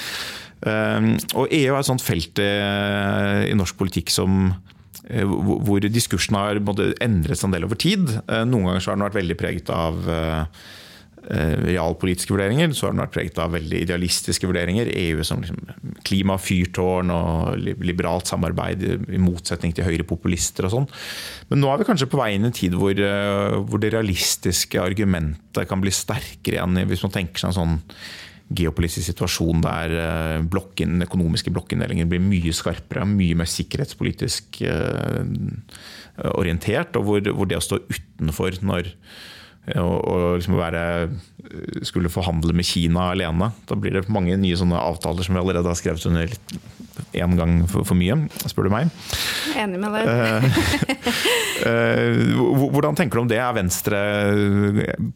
[0.58, 4.50] Um, og EU er et sånt felt i, norsk politikk som
[5.08, 8.10] hvor diskursen har endret seg en del over tid.
[8.28, 10.42] Noen ganger har den vært veldig preget av Eh,
[11.28, 14.88] realpolitiske vurderinger, så har den vært preget av veldig idealistiske vurderinger.
[14.96, 15.60] EU som liksom
[16.06, 20.88] klimafyrtårn og liberalt samarbeid i motsetning til høyrepopulister og sånn.
[21.50, 23.92] Men nå er vi kanskje på vei inn i en tid hvor, eh, hvor, det
[23.94, 27.78] realistiske argumentet kan bli sterkere igjen, hvis man tenker seg en sånn
[28.58, 34.62] geopolitisk situasjon der eh, blokken, den økonomiske blokkinndelingen blir mye skarpere, mye mer sikkerhetspolitisk
[36.18, 38.94] orientert, og hvor, hvor det å stå utenfor når
[39.76, 40.82] og, liksom være,
[41.86, 43.50] skulle forhandle med Kina alene.
[43.68, 46.34] Da blir det mange nye sånne avtaler som vi allerede har skrevet under
[47.16, 48.16] én gang for, for, mye,
[48.48, 48.90] spør du meg.
[49.58, 50.08] Enig med deg.
[50.08, 53.38] Eh, eh, hvordan tenker du om det?
[53.42, 54.00] Er Venstre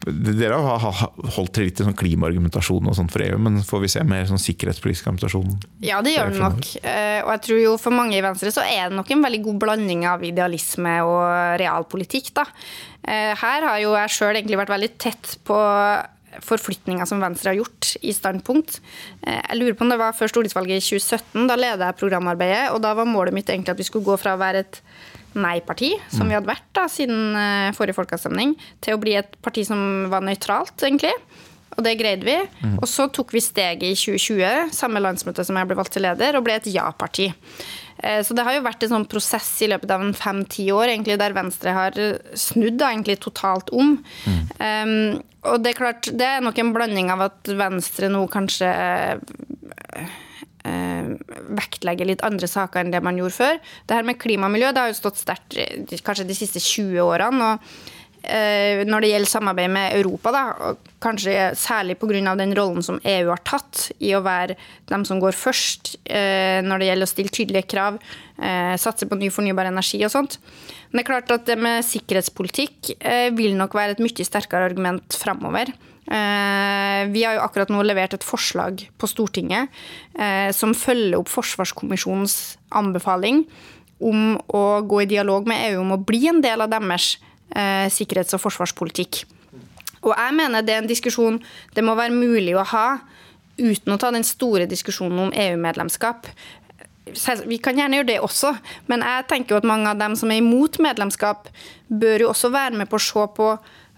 [0.03, 1.01] Dere har
[1.37, 4.25] holdt til litt i sånn klimaargumentasjon og sånt for EU, men får vi se mer
[4.29, 5.59] sånn sikkerhetspolitisk argumentasjon?
[5.85, 6.71] Ja, det gjør det nok.
[6.81, 9.43] Eh, og jeg tror jo for mange i Venstre så er det nok en veldig
[9.49, 11.23] god blanding av idealisme og
[11.61, 12.33] realpolitikk.
[12.37, 12.47] da.
[13.03, 15.57] Her har jo jeg sjøl egentlig vært veldig tett på
[16.41, 18.79] forflytninger som Venstre har gjort i standpunkt.
[19.21, 21.47] Eh, jeg lurer på om det var før stortingsvalget i 2017.
[21.49, 24.35] Da leda jeg programarbeidet, og da var målet mitt egentlig at vi skulle gå fra
[24.35, 24.81] å være et
[25.33, 28.53] nei-parti, som vi hadde vært da, siden eh, forrige folkeavstemning,
[28.85, 31.13] til å bli et parti som var nøytralt, egentlig.
[31.77, 32.35] Og det greide vi.
[32.63, 32.77] Mm.
[32.79, 36.37] Og så tok vi steget i 2020, samme landsmøte som jeg ble valgt til leder,
[36.37, 37.29] og ble et ja-parti.
[37.97, 40.93] Eh, så det har jo vært en sånn prosess i løpet av en fem-ti år
[40.93, 41.99] egentlig, der Venstre har
[42.39, 43.95] snudd da, egentlig totalt om.
[44.25, 44.43] Mm.
[44.59, 45.23] Um,
[45.53, 50.13] og det er klart, det er nok en blanding av at Venstre nå kanskje uh,
[51.53, 53.59] vektlegger litt andre saker enn det man gjorde før.
[53.87, 55.57] Det her med klima og miljø det har jo stått sterkt
[56.05, 57.49] kanskje de siste 20 årene.
[57.49, 57.91] og eh,
[58.23, 62.35] når det gjelder samarbeid med Europa, da, og kanskje særlig pga.
[62.35, 64.55] den rollen som EU har tatt i å være
[64.87, 67.99] dem som går først eh, når det gjelder å stille tydelige krav,
[68.39, 70.39] eh, satse på ny fornybar energi og sånt.
[70.91, 72.93] Men det er klart at det med sikkerhetspolitikk
[73.33, 75.71] vil nok være et mye sterkere argument framover.
[76.05, 79.73] Vi har jo akkurat nå levert et forslag på Stortinget
[80.53, 83.41] som følger opp Forsvarskommisjonens anbefaling
[84.03, 87.15] om å gå i dialog med EU om å bli en del av deres
[87.55, 89.23] eh, sikkerhets- og forsvarspolitikk.
[90.03, 91.39] Og jeg mener det er en diskusjon
[91.75, 92.87] det må være mulig å ha
[93.57, 96.27] uten å ta den store diskusjonen om EU-medlemskap.
[97.45, 98.53] Vi kan gjerne gjøre det også,
[98.89, 101.49] men jeg tenker jo at mange av dem som er imot medlemskap,
[101.87, 103.49] bør jo også være med på å se på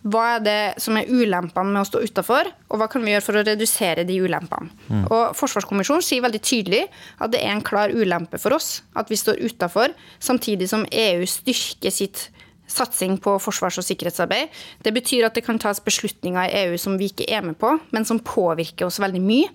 [0.05, 3.25] hva er det som er ulempene med å stå utafor, og hva kan vi gjøre
[3.25, 4.69] for å redusere de ulempene.
[4.85, 5.07] Mm.
[5.09, 6.83] Og Forsvarskommisjonen sier veldig tydelig
[7.17, 11.25] at det er en klar ulempe for oss at vi står utafor, samtidig som EU
[11.29, 12.27] styrker sitt
[12.67, 14.53] satsing på forsvars- og sikkerhetsarbeid.
[14.83, 17.75] Det betyr at det kan tas beslutninger i EU som vi ikke er med på,
[17.91, 19.51] men som påvirker oss veldig mye.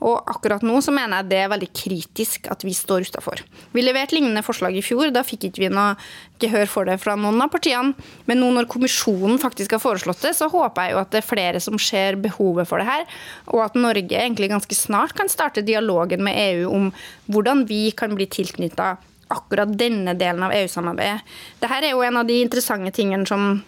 [0.00, 3.42] Og akkurat nå så mener jeg det er veldig kritisk at vi står utafor.
[3.76, 5.92] Vi leverte lignende forslag i fjor, da fikk ikke vi noe
[6.40, 7.92] gehør for det fra noen av partiene.
[8.28, 11.28] Men nå når kommisjonen faktisk har foreslått det, så håper jeg jo at det er
[11.28, 13.04] flere som ser behovet for det her,
[13.52, 16.90] og at Norge egentlig ganske snart kan starte dialogen med EU om
[17.30, 18.94] hvordan vi kan bli tilknytta
[19.30, 21.26] akkurat denne delen av EU-samarbeidet.
[21.60, 23.62] Dette er jo en av de interessante tingene som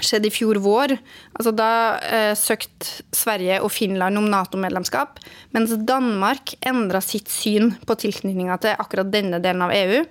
[0.00, 0.94] skjedde i fjor vår.
[1.36, 1.70] Altså da
[2.06, 5.20] eh, søkte Sverige og Finland om Nato-medlemskap,
[5.52, 10.04] mens Danmark endra sitt syn på tilknytninga til akkurat denne delen av EU.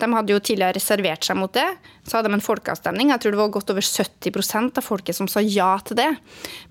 [0.00, 1.66] De hadde jo tidligere reservert seg mot det.
[2.08, 3.12] Så hadde de en folkeavstemning.
[3.12, 6.08] Jeg tror det var godt over 70% av folket som sa ja til det.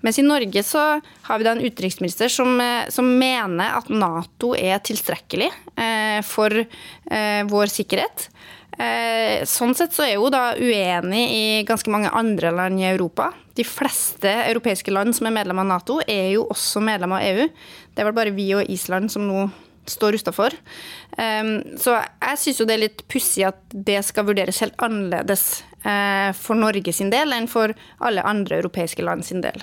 [0.04, 0.82] Mens i Norge så
[1.28, 6.52] har vi da en utenriksminister som, eh, som mener at Nato er tilstrekkelig eh, for
[6.52, 8.28] eh, vår sikkerhet.
[8.80, 13.30] Eh, sånn sett så er hun da uenig i ganske mange andre land i Europa.
[13.58, 17.50] De fleste europeiske land som er medlem av Nato, er jo også medlem av EU.
[17.92, 19.50] Det er vel bare vi og Island som nå
[19.88, 20.54] står utafor.
[21.12, 26.30] Så jeg syns jo det er litt pussig at det skal vurderes helt annerledes eh,
[26.38, 29.58] for Norge sin del enn for alle andre europeiske land sin del.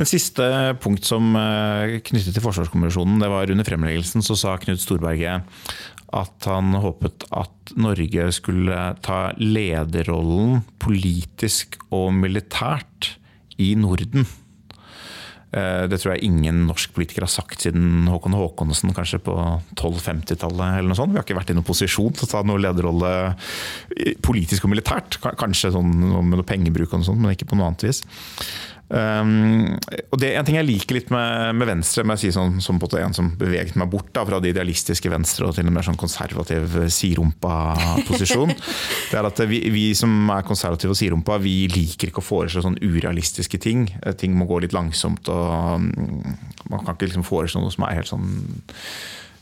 [0.00, 0.44] En siste
[0.82, 5.44] punkt som eh, knyttet til Forsvarskommisjonen, det var under fremleggelsen så sa Knut Storberget
[6.16, 13.14] at han håpet at Norge skulle ta lederrollen politisk og militært
[13.60, 14.26] i Norden.
[15.50, 19.34] Eh, det tror jeg ingen norsk politiker har sagt siden Håkon Håkonsen kanskje på
[19.74, 20.78] 1250-tallet.
[20.78, 21.14] eller noe sånt.
[21.14, 23.12] Vi har ikke vært i noen posisjon til å ta noen lederrolle
[24.22, 25.18] politisk og militært.
[25.22, 28.04] Kanskje sånn med noe pengebruk og noe sånt, men ikke på noe annet vis.
[28.90, 29.76] Um,
[30.10, 32.88] og det En ting jeg liker litt med, med Venstre, med si sånn, som på
[32.98, 35.98] en som beveget meg bort da, fra det idealistiske Venstre og til en mer sånn
[36.00, 38.50] konservativ sirumpa-posisjon,
[39.12, 42.64] det er at vi, vi, som er konservative og sirumpa, vi liker ikke å foreslå
[42.66, 43.86] sånn urealistiske ting.
[44.18, 45.30] Ting må gå litt langsomt.
[45.30, 45.88] og um,
[46.72, 48.26] Man kan ikke liksom foreslå noe som er helt sånn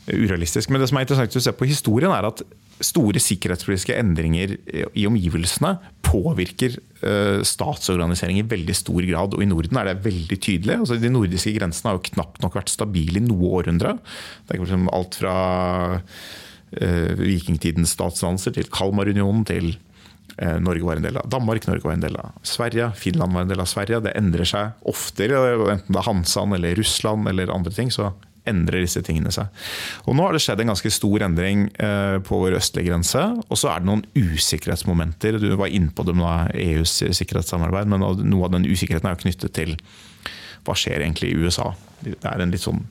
[0.09, 0.69] urealistisk.
[0.69, 2.45] Men det som er interessant å se på historien, er at
[2.85, 4.55] store sikkerhetspolitiske endringer
[4.97, 5.75] i omgivelsene
[6.05, 9.35] påvirker eh, statsorganisering i veldig stor grad.
[9.35, 10.77] Og i Norden er det veldig tydelig.
[10.77, 13.97] Altså, de nordiske grensene har jo knapt nok vært stabile i noe århundre.
[14.47, 15.35] Det er liksom alt fra
[15.99, 19.75] uh, vikingtidens statsdannelser til Kalmarunionen til
[20.39, 23.49] Norge var en del av Danmark, Norge var en del av Sverige, Finland var en
[23.49, 23.97] del av Sverige.
[24.05, 25.41] Det endrer seg oftere,
[25.73, 27.91] enten det er Hansan eller Russland eller andre ting.
[27.91, 28.13] så
[28.47, 29.49] endrer disse tingene seg.
[30.05, 33.23] Og Nå har det skjedd en ganske stor endring eh, på vår østlige grense.
[33.47, 35.39] Og så er det noen usikkerhetsmomenter.
[35.41, 39.25] Du var inne på det med EUs sikkerhetssamarbeid, men noe av den usikkerheten er jo
[39.25, 39.75] knyttet til
[40.67, 41.73] hva skjer egentlig i USA.
[42.03, 42.85] Det er en litt sånn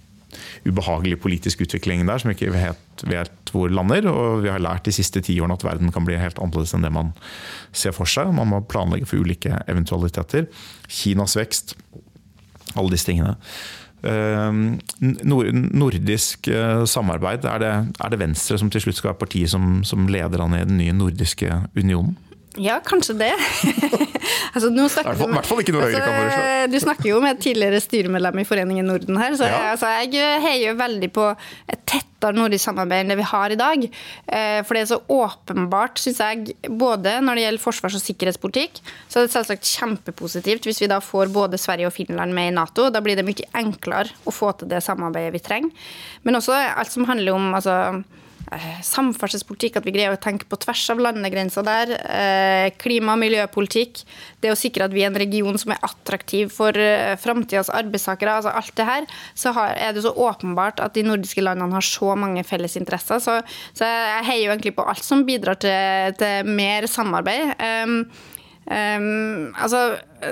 [0.69, 4.09] ubehagelig politisk utvikling der som ikke vet, vet hvor lander.
[4.11, 6.85] Og vi har lært de siste ti årene at verden kan bli helt annerledes enn
[6.85, 7.15] det man
[7.73, 8.33] ser for seg.
[8.37, 10.49] Man må planlegge for ulike eventualiteter.
[10.89, 11.77] Kinas vekst,
[12.75, 13.37] alle disse tingene.
[14.07, 19.51] Ehm, nordisk eh, samarbeid, er det, er det, Venstre som til slutt skal være partiet
[19.51, 22.15] som, som leder an i den nye nordiske unionen?
[22.57, 23.33] Ja, kanskje det.
[24.55, 26.43] altså, nå I hvert fall ikke noe Høyre kan foreslå.
[26.43, 29.59] Altså, du snakker jo med et tidligere styremedlem i Foreningen Norden her, så ja.
[29.59, 31.29] jeg, altså, jeg heier veldig på
[31.69, 33.85] et tettere nordisk samarbeid enn det vi har i dag.
[33.87, 38.83] Eh, for det er så åpenbart, syns jeg, både når det gjelder forsvars- og sikkerhetspolitikk,
[39.07, 42.57] så er det selvsagt kjempepositivt hvis vi da får både Sverige og Finland med i
[42.59, 42.89] Nato.
[42.91, 45.91] Da blir det mye enklere å få til det samarbeidet vi trenger.
[46.27, 48.18] Men også alt som handler om altså, Eh,
[48.85, 51.93] samferdselspolitikk, at vi greier å tenke på tvers av landegrenser der.
[51.99, 54.05] Eh, klima- og miljøpolitikk.
[54.41, 58.39] Det å sikre at vi er en region som er attraktiv for eh, framtidas arbeidstakere.
[58.39, 59.07] altså Alt det her.
[59.35, 63.21] Så er det så åpenbart at de nordiske landene har så mange felles interesser.
[63.21, 63.41] Så,
[63.79, 67.55] jeg heier jo egentlig på alt som bidrar til, mer samarbeid.
[68.69, 69.79] Um, altså,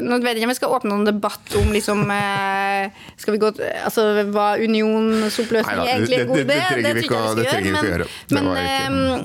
[0.04, 3.38] nå vet jeg ikke om vi skal åpne noen debatt om liksom uh, Skal vi
[3.40, 3.48] gå
[3.80, 6.44] Altså, hva unionsoppløsning Neida, egentlig er god idé?
[6.44, 8.08] det- det å- det trenger vi ikke å gjøre.
[8.28, 8.44] Det Men,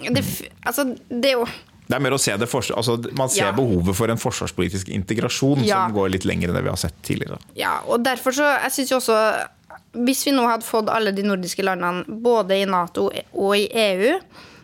[0.06, 0.24] men det,
[0.66, 1.46] altså, det er jo
[1.90, 3.52] Det er mer å se det for, altså, Man ser Ja.
[3.52, 5.88] behovet for en forsvarspolitisk integrasjon Ja.
[5.88, 7.38] som går litt lenger enn det vi har sett tidligere.
[7.56, 9.48] Ja, og derfor så Jeg synes jo også
[9.94, 14.20] Hvis vi nå hadde fått alle de nordiske landene både i Nato og i EU,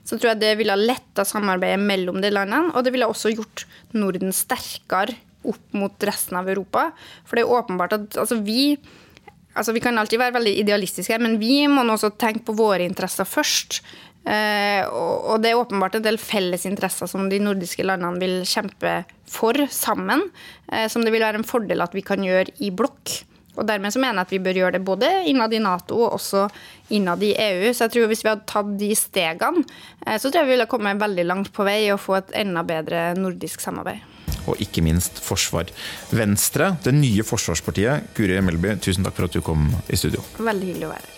[0.07, 3.65] så tror jeg det ville letta samarbeidet mellom de landene, og det ville også gjort
[3.97, 6.89] Norden sterkere opp mot resten av Europa.
[7.27, 8.77] For det er åpenbart at altså, vi
[9.57, 12.85] Altså, vi kan alltid være veldig idealistiske, men vi må nå også tenke på våre
[12.85, 13.79] interesser først.
[14.21, 18.35] Eh, og, og det er åpenbart en del felles interesser som de nordiske landene vil
[18.45, 20.27] kjempe for sammen,
[20.69, 23.15] eh, som det vil være en fordel at vi kan gjøre i blokk.
[23.57, 26.17] Og dermed så mener jeg at vi bør gjøre det både innad i Nato og
[26.19, 26.45] også
[26.95, 27.71] innad i EU.
[27.73, 29.65] Så jeg tror hvis vi hadde tatt de stegene,
[30.05, 32.63] eh, så tror jeg vi ville kommet veldig langt på vei og få et enda
[32.67, 34.05] bedre nordisk samarbeid.
[34.47, 35.67] Og ikke minst forsvar.
[36.15, 38.13] Venstre, det nye forsvarspartiet.
[38.15, 40.23] Guri Melby, tusen takk for at du kom i studio.
[40.39, 41.16] Veldig hyggelig å være her.